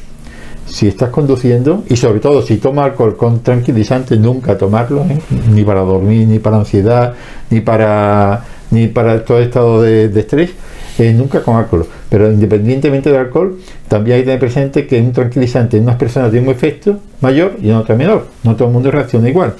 Si 0.66 0.86
estás 0.88 1.10
conduciendo 1.10 1.84
y 1.88 1.96
sobre 1.96 2.20
todo 2.20 2.42
si 2.42 2.56
tomas 2.56 2.86
alcohol 2.86 3.16
con 3.16 3.40
tranquilizante, 3.40 4.16
nunca 4.16 4.56
tomarlo, 4.56 5.02
¿eh? 5.02 5.18
ni 5.50 5.64
para 5.64 5.80
dormir, 5.80 6.28
ni 6.28 6.38
para 6.38 6.58
ansiedad, 6.58 7.14
ni 7.50 7.60
para 7.60 8.44
ni 8.70 8.86
para 8.86 9.24
todo 9.24 9.40
estado 9.40 9.82
de, 9.82 10.08
de 10.08 10.20
estrés, 10.20 10.50
eh, 10.98 11.12
nunca 11.12 11.42
con 11.42 11.56
alcohol. 11.56 11.86
Pero 12.10 12.30
independientemente 12.30 13.10
del 13.10 13.20
alcohol, 13.20 13.58
también 13.88 14.16
hay 14.16 14.22
que 14.22 14.26
tener 14.26 14.40
presente 14.40 14.86
que 14.86 15.00
un 15.00 15.12
tranquilizante 15.12 15.76
en 15.76 15.84
unas 15.84 15.96
personas 15.96 16.30
tiene 16.30 16.46
un 16.46 16.52
efecto 16.52 16.98
mayor 17.20 17.56
y 17.62 17.70
en 17.70 17.76
otras 17.76 17.96
menor. 17.96 18.26
No 18.42 18.56
todo 18.56 18.68
el 18.68 18.74
mundo 18.74 18.90
reacciona 18.90 19.28
igual 19.28 19.54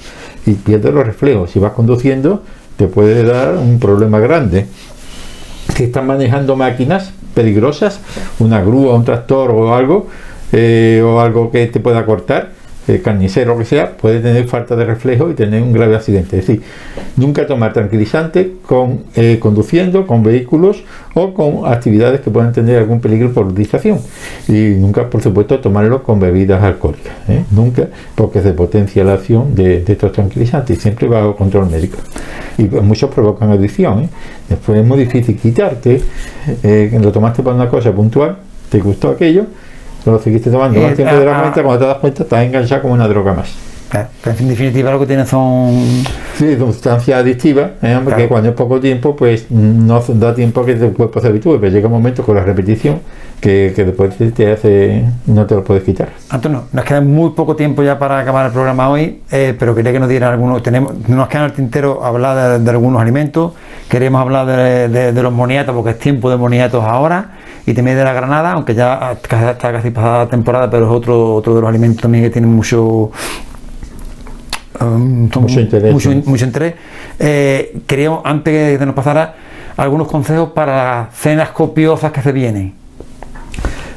y 0.45 0.53
pierde 0.53 0.91
los 0.91 1.05
reflejos. 1.05 1.49
Si 1.49 1.59
vas 1.59 1.71
conduciendo, 1.71 2.43
te 2.77 2.87
puede 2.87 3.23
dar 3.23 3.55
un 3.55 3.79
problema 3.79 4.19
grande 4.19 4.67
si 5.75 5.85
están 5.85 6.07
manejando 6.07 6.55
máquinas 6.55 7.11
peligrosas, 7.33 7.99
una 8.39 8.61
grúa, 8.61 8.95
un 8.95 9.05
tractor 9.05 9.51
o 9.51 9.73
algo, 9.73 10.07
eh, 10.51 11.01
o 11.03 11.19
algo 11.19 11.49
que 11.51 11.65
te 11.67 11.79
pueda 11.79 12.05
cortar, 12.05 12.51
el 12.91 13.01
carnicero 13.01 13.55
o 13.55 13.57
que 13.57 13.65
sea, 13.65 13.97
puede 13.97 14.19
tener 14.19 14.47
falta 14.47 14.75
de 14.75 14.85
reflejo 14.85 15.29
y 15.29 15.33
tener 15.33 15.61
un 15.61 15.73
grave 15.73 15.95
accidente. 15.95 16.39
Es 16.39 16.47
decir, 16.47 16.63
nunca 17.17 17.47
tomar 17.47 17.73
tranquilizante 17.73 18.53
con, 18.65 19.03
eh, 19.15 19.37
conduciendo, 19.39 20.05
con 20.07 20.23
vehículos 20.23 20.83
o 21.13 21.33
con 21.33 21.71
actividades 21.71 22.21
que 22.21 22.31
puedan 22.31 22.53
tener 22.53 22.77
algún 22.77 23.01
peligro 23.01 23.31
por 23.31 23.53
distracción. 23.53 23.99
Y 24.47 24.75
nunca, 24.77 25.09
por 25.09 25.21
supuesto, 25.21 25.59
tomarlo 25.59 26.03
con 26.03 26.19
bebidas 26.19 26.63
alcohólicas. 26.63 27.13
¿eh? 27.27 27.43
Nunca, 27.51 27.87
porque 28.15 28.41
se 28.41 28.53
potencia 28.53 29.03
la 29.03 29.13
acción 29.13 29.55
de, 29.55 29.83
estos 29.87 30.11
tranquilizantes, 30.11 30.79
siempre 30.79 31.07
bajo 31.07 31.35
control 31.35 31.69
médico. 31.69 31.97
Y 32.57 32.65
pues, 32.65 32.83
muchos 32.83 33.09
provocan 33.09 33.51
adicción. 33.51 34.03
¿eh? 34.03 34.09
Después 34.49 34.79
es 34.79 34.85
muy 34.85 34.99
difícil 34.99 35.37
quitarte, 35.37 36.01
eh, 36.63 36.99
lo 37.01 37.11
tomaste 37.11 37.41
para 37.43 37.55
una 37.55 37.69
cosa 37.69 37.91
puntual, 37.91 38.37
te 38.69 38.79
gustó 38.79 39.09
aquello, 39.09 39.45
lo 40.05 40.19
seguiste 40.19 40.49
tomando 40.49 40.79
Eh, 40.79 40.83
más 40.87 40.95
tiempo 40.95 41.15
de 41.15 41.25
la 41.25 41.37
ah, 41.37 41.41
cuenta, 41.41 41.63
cuando 41.63 41.79
te 41.79 41.85
das 41.87 41.97
cuenta 41.97 42.23
estás 42.23 42.43
enganchado 42.43 42.81
como 42.81 42.93
una 42.93 43.07
droga 43.07 43.33
más. 43.33 43.49
Claro, 43.89 44.07
en 44.39 44.47
definitiva 44.47 44.89
lo 44.89 45.01
que 45.01 45.05
tienen 45.05 45.27
son 45.27 45.73
Sí, 46.37 46.55
sustancia 46.57 47.17
adictiva, 47.17 47.71
¿eh? 47.81 47.99
porque 48.01 48.15
Claro. 48.15 48.29
cuando 48.29 48.49
es 48.51 48.55
poco 48.55 48.79
tiempo, 48.79 49.17
pues 49.17 49.51
no 49.51 49.99
da 49.99 50.33
tiempo 50.33 50.61
a 50.61 50.65
que 50.65 50.75
tu 50.75 50.93
cuerpo 50.93 51.19
se 51.19 51.27
habitúe, 51.27 51.59
pero 51.59 51.73
llega 51.73 51.87
un 51.87 51.93
momento 51.93 52.23
con 52.23 52.35
la 52.37 52.41
repetición 52.43 52.99
que, 53.41 53.73
que 53.75 53.83
después 53.83 54.15
te- 54.17 54.31
te 54.31 54.49
hace, 54.53 55.03
no 55.25 55.45
te 55.45 55.55
lo 55.55 55.63
puedes 55.65 55.83
quitar. 55.83 56.07
Antonio, 56.29 56.63
nos 56.71 56.85
queda 56.85 57.01
muy 57.01 57.31
poco 57.31 57.57
tiempo 57.57 57.83
ya 57.83 57.99
para 57.99 58.19
acabar 58.19 58.45
el 58.45 58.53
programa 58.53 58.89
hoy, 58.89 59.23
eh, 59.29 59.53
pero 59.59 59.75
quería 59.75 59.91
que 59.91 59.99
nos 59.99 60.07
dieran 60.07 60.31
algunos. 60.31 60.63
Tenemos, 60.63 60.93
nos 61.09 61.27
queda 61.27 61.41
en 61.41 61.45
el 61.47 61.51
tintero 61.53 62.05
hablar 62.05 62.59
de, 62.59 62.63
de 62.63 62.69
algunos 62.71 63.01
alimentos. 63.01 63.51
Queremos 63.89 64.21
hablar 64.21 64.45
de, 64.45 64.87
de- 64.87 65.11
de 65.11 65.21
los 65.23 65.33
moniatos, 65.33 65.75
porque 65.75 65.89
es 65.89 65.99
tiempo 65.99 66.29
de 66.29 66.37
moniatos 66.37 66.81
ahora, 66.85 67.31
y 67.65 67.73
también 67.73 67.97
de 67.97 68.03
la 68.03 68.13
granada, 68.13 68.53
aunque 68.53 68.73
ya 68.73 69.11
está 69.13 69.71
casi 69.71 69.91
pasada 69.91 70.25
la 70.25 70.29
temporada, 70.29 70.69
pero 70.69 70.85
es 70.85 70.91
otro, 70.91 71.35
otro 71.35 71.55
de 71.55 71.61
los 71.61 71.69
alimentos 71.69 72.01
también 72.01 72.23
que 72.23 72.29
tienen 72.29 72.51
mucho. 72.51 73.11
um, 74.79 75.29
Mucho 75.39 75.59
interés, 75.59 75.93
mucho, 76.25 76.45
interés. 76.45 76.73
Eh, 77.19 77.81
queríamos, 77.85 78.21
antes 78.23 78.53
de 78.73 78.79
que 78.79 78.85
nos 78.85 78.95
pasara, 78.95 79.35
algunos 79.77 80.07
consejos 80.07 80.51
para 80.51 80.75
las 80.75 81.15
cenas 81.15 81.49
copiosas 81.49 82.11
que 82.11 82.21
se 82.21 82.31
vienen. 82.31 82.80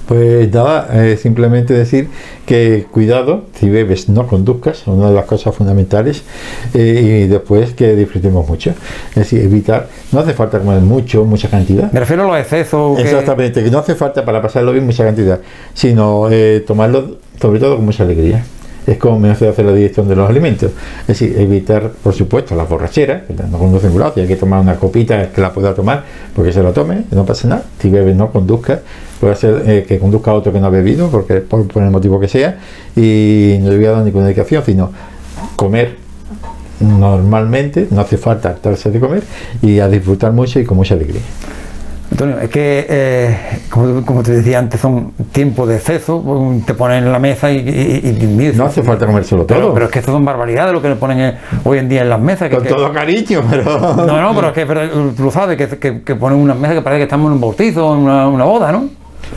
Pues 0.06 0.52
nada, 0.52 0.88
eh, 0.92 1.16
simplemente 1.16 1.72
decir 1.72 2.08
que 2.44 2.86
cuidado, 2.90 3.44
si 3.58 3.70
bebes 3.70 4.08
no 4.10 4.26
conduzcas, 4.26 4.86
una 4.86 5.08
de 5.08 5.14
las 5.14 5.24
cosas 5.24 5.54
fundamentales, 5.54 6.22
eh, 6.74 7.22
y 7.24 7.28
después 7.28 7.72
que 7.72 7.96
disfrutemos 7.96 8.46
mucho. 8.46 8.70
Es 9.10 9.14
decir, 9.14 9.40
evitar, 9.40 9.88
no 10.12 10.20
hace 10.20 10.34
falta 10.34 10.58
comer 10.58 10.80
mucho, 10.82 11.24
mucha 11.24 11.48
cantidad. 11.48 11.90
Me 11.90 12.00
refiero 12.00 12.24
a 12.24 12.26
los 12.26 12.38
excesos. 12.38 12.96
que- 12.98 13.02
Exactamente, 13.04 13.64
que 13.64 13.70
no 13.70 13.78
hace 13.78 13.94
falta 13.94 14.24
para 14.24 14.42
pasarlo 14.42 14.72
bien 14.72 14.84
mucha 14.84 15.04
cantidad, 15.04 15.40
sino 15.72 16.28
eh, 16.30 16.62
tomarlo 16.66 17.16
sobre 17.40 17.58
todo 17.58 17.76
con 17.76 17.84
mucha 17.86 18.04
alegría. 18.04 18.44
Es 18.86 18.98
como 18.98 19.18
me 19.18 19.30
hace 19.30 19.48
hacer 19.48 19.64
la 19.64 19.72
digestión 19.72 20.08
de 20.08 20.16
los 20.16 20.28
alimentos. 20.28 20.70
Es 21.02 21.06
decir, 21.06 21.34
evitar, 21.38 21.90
por 22.02 22.12
supuesto, 22.12 22.54
las 22.54 22.68
borracheras, 22.68 23.22
que 23.22 23.34
no 23.34 23.58
conducen 23.58 23.92
si 24.14 24.20
hay 24.20 24.26
que 24.26 24.36
tomar 24.36 24.60
una 24.60 24.76
copita 24.76 25.30
que 25.30 25.40
la 25.40 25.52
pueda 25.52 25.74
tomar, 25.74 26.04
porque 26.34 26.52
se 26.52 26.62
la 26.62 26.72
tome, 26.72 27.04
no 27.10 27.24
pasa 27.24 27.48
nada. 27.48 27.64
Si 27.80 27.88
bebe, 27.88 28.14
no 28.14 28.30
conduzca, 28.30 28.80
puede 29.20 29.36
ser 29.36 29.62
eh, 29.66 29.84
que 29.86 29.98
conduzca 29.98 30.32
otro 30.32 30.52
que 30.52 30.60
no 30.60 30.66
ha 30.66 30.70
bebido, 30.70 31.08
porque 31.08 31.36
por, 31.36 31.66
por 31.66 31.82
el 31.82 31.90
motivo 31.90 32.20
que 32.20 32.28
sea, 32.28 32.58
y 32.94 33.58
no 33.60 33.70
le 33.70 33.76
voy 33.76 33.86
a 33.86 33.90
dar 33.92 34.04
ninguna 34.04 34.24
indicación, 34.26 34.62
sino 34.64 34.90
comer 35.56 35.96
normalmente, 36.80 37.88
no 37.90 38.00
hace 38.00 38.18
falta 38.18 38.50
hartarse 38.50 38.90
de 38.90 39.00
comer, 39.00 39.22
y 39.62 39.78
a 39.78 39.88
disfrutar 39.88 40.32
mucho 40.32 40.60
y 40.60 40.64
con 40.64 40.76
mucha 40.76 40.94
alegría. 40.94 41.22
Antonio, 42.10 42.38
es 42.38 42.48
que, 42.50 42.86
eh, 42.88 43.36
como, 43.70 44.04
como 44.06 44.22
te 44.22 44.32
decía 44.32 44.58
antes, 44.60 44.80
son 44.80 45.12
tiempos 45.32 45.68
de 45.68 45.76
exceso, 45.76 46.22
te 46.64 46.74
ponen 46.74 47.04
en 47.04 47.10
la 47.12 47.18
mesa 47.18 47.50
y, 47.50 47.56
y, 47.58 48.08
y- 48.08 48.52
No 48.54 48.66
hace 48.66 48.82
falta 48.82 49.04
comérselo 49.06 49.44
todo. 49.44 49.58
pero, 49.58 49.74
pero 49.74 49.86
es 49.86 49.90
que 49.92 49.98
esto 49.98 50.12
son 50.12 50.24
barbaridades 50.24 50.72
lo 50.72 50.80
que 50.80 50.90
le 50.90 50.96
ponen 50.96 51.18
eh, 51.20 51.34
hoy 51.64 51.78
en 51.78 51.88
día 51.88 52.02
en 52.02 52.10
las 52.10 52.20
mesas. 52.20 52.48
Que, 52.48 52.56
Con 52.56 52.64
que- 52.64 52.70
todo 52.70 52.92
cariño, 52.92 53.42
pero. 53.50 53.64
no, 53.96 54.20
no, 54.20 54.34
pero 54.34 54.48
es 54.48 54.52
que 54.54 54.66
pero 54.66 54.88
tú 55.16 55.24
lo 55.24 55.30
sabes, 55.32 55.56
que, 55.56 55.66
que, 55.78 56.02
que 56.02 56.14
ponen 56.14 56.38
unas 56.38 56.56
mesas 56.56 56.76
que 56.76 56.82
parece 56.82 57.00
que 57.00 57.04
estamos 57.04 57.26
en 57.28 57.32
un 57.34 57.40
bautizo, 57.40 57.94
en 57.94 58.00
una, 58.02 58.28
una 58.28 58.44
boda, 58.44 58.70
¿no? 58.70 58.88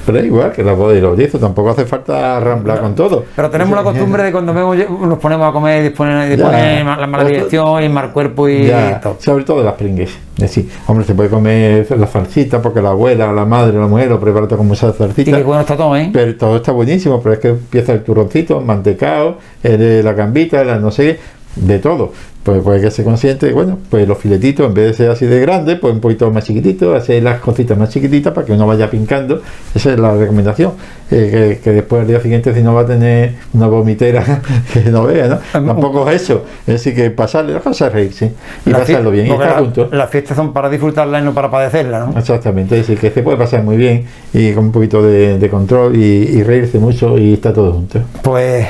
Pero 0.06 0.20
es 0.20 0.26
igual 0.26 0.52
que 0.52 0.64
la 0.64 0.74
boda 0.74 0.96
y 0.96 1.02
los 1.02 1.12
bautizos, 1.18 1.40
tampoco 1.42 1.70
hace 1.72 1.86
falta 1.86 2.40
ramblar 2.40 2.80
con 2.82 2.96
todo. 2.96 3.26
Pero 3.36 3.50
tenemos 3.50 3.76
la 3.76 3.84
costumbre 3.84 4.24
de 4.24 4.32
cuando 4.32 4.54
vemos, 4.54 4.78
nos 4.78 5.18
ponemos 5.20 5.50
a 5.50 5.52
comer 5.52 5.82
y 5.82 5.84
disponen, 5.90 6.30
disponen 6.30 6.86
la 6.86 7.08
mala 7.08 7.24
dirección 7.26 7.82
y 7.82 7.86
el 7.86 7.92
mal 7.92 8.12
cuerpo 8.12 8.48
y 8.48 8.68
Ya, 8.68 9.00
todo. 9.02 9.18
sobre 9.20 9.44
todo 9.44 9.64
las 9.64 9.74
pringues. 9.74 10.10
Es 10.36 10.42
decir, 10.42 10.70
hombre, 10.86 11.04
se 11.06 11.16
puede 11.16 11.30
comer 11.30 11.88
la 11.98 12.06
salsita 12.08 12.62
porque 12.62 12.82
la 12.82 12.90
abuela, 12.90 13.32
la 13.34 13.46
madre, 13.46 13.78
la 13.78 13.88
mujer 13.88 14.10
lo 14.10 14.20
prepara 14.20 14.48
todo 14.48 14.58
con 14.60 14.68
mucha 14.68 14.90
Y 14.90 14.94
salsita. 14.94 15.38
que 15.38 15.44
bueno 15.44 15.62
está 15.62 15.76
todo, 15.76 15.96
¿eh? 15.98 16.10
Pero 16.14 16.36
todo 16.38 16.58
está 16.58 16.72
buenísimo, 16.72 17.20
pero 17.22 17.34
es 17.34 17.40
que 17.40 17.48
empieza 17.50 17.94
el 17.94 18.04
turroncito, 18.04 18.60
el 18.60 18.66
mantecao, 18.66 19.38
el 19.64 19.78
de 19.80 20.04
la 20.04 20.14
gambita, 20.14 20.64
la 20.64 20.78
no 20.78 20.92
sé 20.92 21.20
qué, 21.56 21.66
de 21.66 21.80
todo. 21.80 22.12
Pues, 22.56 22.68
hay 22.68 22.82
que 22.82 22.92
ser 22.92 23.06
consciente, 23.06 23.52
bueno, 23.52 23.78
pues 23.90 24.08
los 24.08 24.18
filetitos 24.18 24.66
en 24.66 24.74
vez 24.74 24.88
de 24.88 24.94
ser 24.94 25.12
así 25.12 25.26
de 25.26 25.40
grandes, 25.40 25.80
pues 25.80 25.94
un 25.94 26.00
poquito 26.00 26.32
más 26.32 26.44
chiquititos, 26.44 26.96
hacer 26.96 27.22
las 27.24 27.40
cositas 27.40 27.78
más 27.78 27.90
chiquititas 27.90 28.34
para 28.34 28.46
que 28.46 28.54
uno 28.54 28.66
vaya 28.66 28.90
pincando. 28.90 29.42
Esa 29.74 29.94
es 29.94 30.00
la 30.00 30.16
recomendación. 30.16 30.74
Eh, 31.10 31.60
que, 31.64 31.72
después 31.72 32.02
el 32.02 32.08
día 32.10 32.20
siguiente 32.20 32.54
si 32.54 32.62
no 32.62 32.74
va 32.74 32.82
a 32.82 32.86
tener 32.86 33.36
una 33.54 33.68
vomitera 33.68 34.42
que 34.74 34.82
no 34.92 35.06
vea, 35.06 35.28
¿no? 35.28 35.40
Tampoco 35.52 36.10
es 36.10 36.24
eso. 36.24 36.44
Es 36.66 36.84
decir, 36.84 36.96
que 36.96 37.10
pasarle, 37.12 37.54
dejarse 37.54 37.90
reír, 37.90 38.14
sí. 38.14 38.30
Y 38.66 38.72
pasarlo 38.72 39.12
bien. 39.12 39.28
Y 39.28 39.32
estar 39.32 39.60
juntos. 39.60 39.90
Las 39.92 40.10
fiestas 40.10 40.36
son 40.36 40.54
para 40.54 40.70
disfrutarla 40.70 41.20
y 41.20 41.24
no 41.24 41.34
para 41.34 41.50
padecerla, 41.50 42.06
¿no? 42.06 42.20
Exactamente. 42.20 42.78
Es 42.78 42.88
decir, 42.88 43.00
que 43.00 43.12
se 43.12 43.24
puede 43.24 43.38
pasar 43.38 43.64
muy 43.64 43.78
bien 43.78 44.06
y 44.34 44.52
con 44.54 44.66
un 44.66 44.72
poquito 44.72 45.02
de, 45.02 45.48
control 45.50 45.96
y, 45.96 46.00
y 46.00 46.44
reírse 46.44 46.78
mucho 46.78 47.18
y 47.18 47.34
está 47.34 47.54
todo 47.54 47.72
junto. 47.72 48.02
Pues 48.22 48.68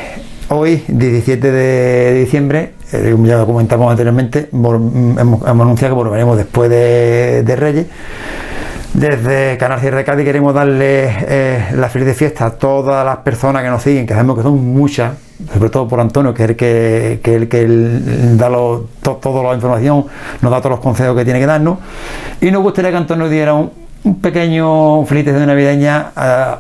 Hoy, 0.50 0.82
17 0.88 1.52
de 1.52 2.14
diciembre, 2.22 2.72
eh, 2.92 3.12
como 3.12 3.26
ya 3.26 3.46
comentamos 3.46 3.92
anteriormente, 3.92 4.50
hemos, 4.52 5.46
anunciado 5.46 5.96
que 5.96 6.04
volveremos 6.04 6.38
después 6.38 6.70
de, 6.70 7.56
Reyes. 7.58 7.88
Desde 8.94 9.58
Canal 9.58 9.80
Cierre 9.80 9.98
de 9.98 10.04
Cádiz 10.06 10.26
queremos 10.26 10.54
darle 10.54 11.06
eh, 11.28 11.66
la 11.76 11.90
feliz 11.90 12.08
de 12.08 12.14
fiesta 12.14 12.46
a 12.46 12.52
todas 12.52 13.06
las 13.06 13.18
personas 13.18 13.62
que 13.62 13.70
nos 13.70 13.84
siguen, 13.84 14.08
que 14.08 14.14
sabemos 14.14 14.38
que 14.38 14.44
son 14.44 14.66
muchas, 14.74 15.14
sobre 15.54 15.70
todo 15.70 15.88
por 15.88 16.00
Antonio, 16.00 16.34
que 16.34 16.44
es 16.44 16.50
el 16.50 16.56
que, 16.56 17.36
el 17.36 17.48
que 17.50 17.68
da 18.38 18.50
toda 19.02 19.44
la 19.44 19.54
información, 19.54 20.06
nos 20.42 20.52
da 20.52 20.60
todos 20.60 20.72
los 20.72 20.80
consejos 20.80 21.16
que 21.16 21.26
tiene 21.26 21.40
que 21.40 21.46
darnos. 21.46 21.80
Y 22.42 22.50
nos 22.50 22.64
gustaría 22.64 22.92
que 22.92 22.98
Antonio 22.98 23.30
diera 23.30 23.54
un, 23.54 23.70
un 24.08 24.22
pequeño 24.22 25.04
de 25.04 25.46
navideña 25.46 26.12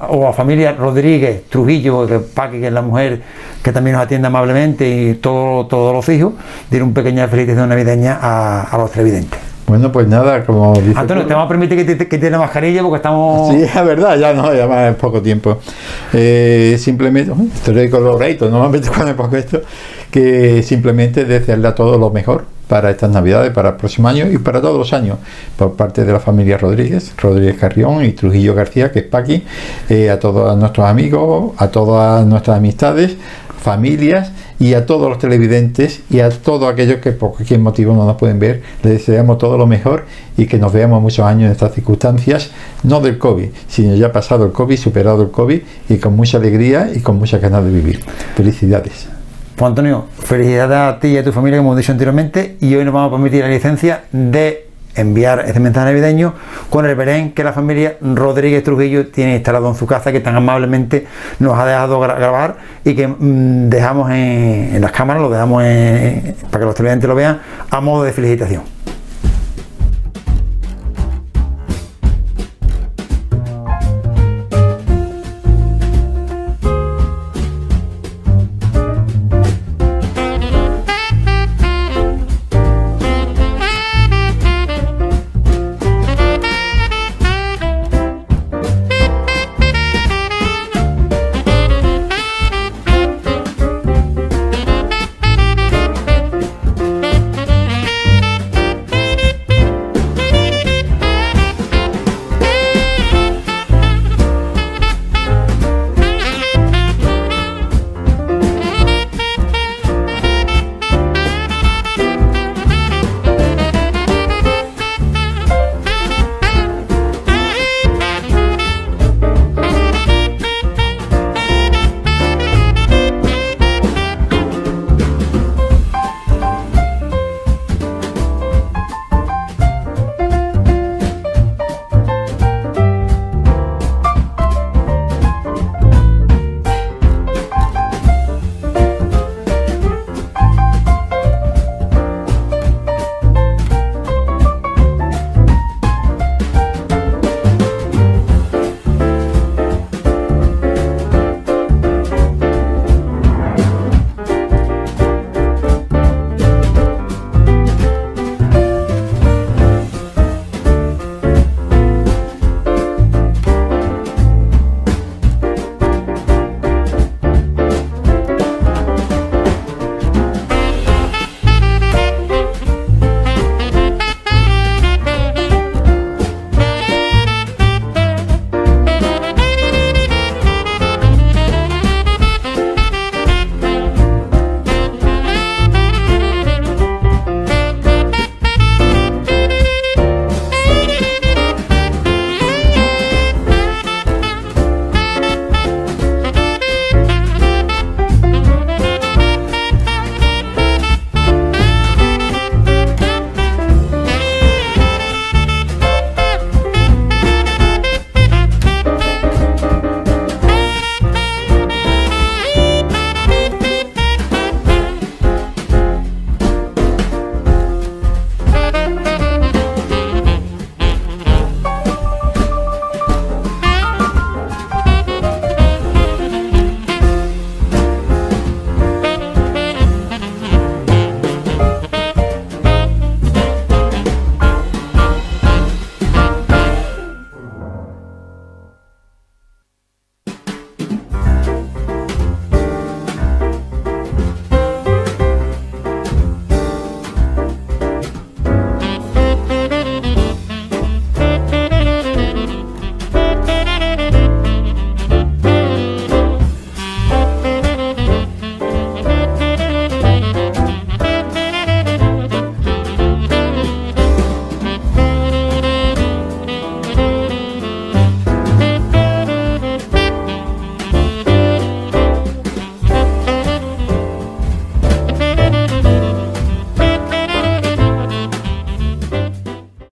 o 0.09 0.27
a 0.27 0.33
familia 0.33 0.73
Rodríguez 0.73 1.45
Trujillo, 1.49 2.05
de 2.05 2.19
Paqui, 2.19 2.59
que 2.59 2.67
es 2.67 2.73
la 2.73 2.81
mujer 2.81 3.21
que 3.63 3.71
también 3.71 3.95
nos 3.95 4.03
atiende 4.03 4.27
amablemente, 4.27 4.87
y 4.87 5.13
todo, 5.15 5.65
todos 5.67 5.93
los 5.93 6.07
hijos, 6.09 6.33
dir 6.69 6.83
un 6.83 6.93
pequeña 6.93 7.27
felicitación 7.27 7.69
navideña 7.69 8.19
a, 8.21 8.77
los 8.77 8.91
televidentes. 8.91 9.39
Bueno, 9.65 9.91
pues 9.91 10.07
nada, 10.07 10.45
como 10.45 10.73
dice 10.79 10.97
Antonio, 10.97 11.25
te 11.25 11.33
vamos 11.33 11.47
a 11.47 11.49
permitir 11.49 11.85
que, 11.85 11.95
te, 11.95 12.07
que 12.07 12.17
tiene 12.17 12.37
mascarilla 12.37 12.81
porque 12.81 12.97
estamos. 12.97 13.53
Sí, 13.53 13.63
es 13.63 13.85
verdad, 13.85 14.17
ya 14.17 14.33
no, 14.33 14.53
ya 14.53 14.65
va 14.65 14.87
en 14.87 14.95
poco 14.95 15.21
tiempo. 15.21 15.59
Eh, 16.13 16.77
simplemente, 16.79 17.33
estoy 17.53 17.89
con 17.89 18.03
los 18.03 18.17
reitos, 18.19 18.49
normalmente 18.51 18.87
cuando 18.93 19.07
me 19.07 19.13
pongo 19.13 19.35
esto, 19.35 19.61
que 20.11 20.63
simplemente 20.63 21.25
desearle 21.25 21.67
a 21.67 21.75
todos 21.75 21.99
lo 21.99 22.09
mejor 22.09 22.56
para 22.67 22.91
estas 22.91 23.09
navidades, 23.09 23.51
para 23.51 23.69
el 23.69 23.75
próximo 23.75 24.07
año 24.07 24.29
y 24.31 24.37
para 24.37 24.61
todos 24.61 24.77
los 24.77 24.93
años, 24.93 25.17
por 25.57 25.75
parte 25.75 26.03
de 26.03 26.11
la 26.11 26.19
familia 26.19 26.57
Rodríguez, 26.57 27.13
Rodríguez 27.17 27.57
Carrión 27.57 28.03
y 28.03 28.11
Trujillo 28.11 28.53
García, 28.53 28.91
que 28.91 28.99
es 28.99 29.05
Paqui, 29.05 29.43
eh, 29.89 30.09
a 30.09 30.19
todos 30.19 30.57
nuestros 30.57 30.87
amigos, 30.87 31.53
a 31.57 31.69
todas 31.69 32.25
nuestras 32.25 32.57
amistades, 32.57 33.17
familias 33.67 34.31
y 34.59 34.75
a 34.75 34.85
todos 34.85 35.09
los 35.09 35.19
televidentes 35.19 36.01
y 36.09 36.21
a 36.21 36.29
todos 36.29 36.71
aquellos 36.71 36.97
que 36.97 37.11
por 37.11 37.33
cualquier 37.33 37.59
motivo 37.59 37.93
no 37.93 38.05
nos 38.05 38.15
pueden 38.15 38.39
ver, 38.39 38.61
les 38.83 38.93
deseamos 38.93 39.37
todo 39.37 39.57
lo 39.57 39.67
mejor 39.67 40.05
y 40.37 40.45
que 40.45 40.57
nos 40.57 40.71
veamos 40.71 41.01
muchos 41.01 41.25
años 41.25 41.47
en 41.47 41.51
estas 41.51 41.73
circunstancias, 41.73 42.51
no 42.83 43.01
del 43.01 43.17
COVID, 43.17 43.49
sino 43.67 43.95
ya 43.95 44.11
pasado 44.11 44.45
el 44.45 44.51
COVID, 44.51 44.77
superado 44.77 45.21
el 45.21 45.31
COVID 45.31 45.59
y 45.89 45.97
con 45.97 46.15
mucha 46.15 46.37
alegría 46.37 46.89
y 46.93 47.01
con 47.01 47.17
muchas 47.17 47.41
ganas 47.41 47.63
de 47.65 47.71
vivir. 47.71 47.99
Felicidades. 48.35 49.16
Pues 49.57 49.69
Antonio, 49.69 50.05
felicidades 50.19 50.77
a 50.77 50.99
ti 50.99 51.07
y 51.07 51.17
a 51.17 51.23
tu 51.23 51.31
familia, 51.31 51.57
como 51.57 51.71
hemos 51.71 51.77
dicho 51.77 51.91
anteriormente, 51.91 52.57
y 52.61 52.75
hoy 52.75 52.85
nos 52.85 52.93
vamos 52.93 53.07
a 53.11 53.15
permitir 53.15 53.41
la 53.41 53.49
licencia 53.49 54.03
de 54.11 54.67
enviar 54.93 55.45
este 55.47 55.59
mensaje 55.59 55.87
navideño 55.87 56.35
con 56.69 56.85
el 56.85 56.95
Belén 56.95 57.31
que 57.31 57.43
la 57.43 57.53
familia 57.53 57.97
Rodríguez 57.99 58.63
Trujillo 58.63 59.07
tiene 59.07 59.33
instalado 59.33 59.67
en 59.67 59.73
su 59.73 59.87
casa, 59.87 60.11
que 60.11 60.19
tan 60.19 60.35
amablemente 60.35 61.07
nos 61.39 61.57
ha 61.57 61.65
dejado 61.65 61.99
grabar 61.99 62.57
y 62.85 62.93
que 62.93 63.07
mm, 63.07 63.69
dejamos 63.69 64.11
en, 64.11 64.79
las 64.79 64.91
cámaras, 64.91 65.23
lo 65.23 65.29
dejamos 65.31 65.63
para 65.63 66.59
que 66.59 66.65
los 66.65 66.75
televidentes 66.75 67.07
lo 67.09 67.15
vean 67.15 67.39
a 67.71 67.81
modo 67.81 68.03
de 68.03 68.13
felicitación. 68.13 68.76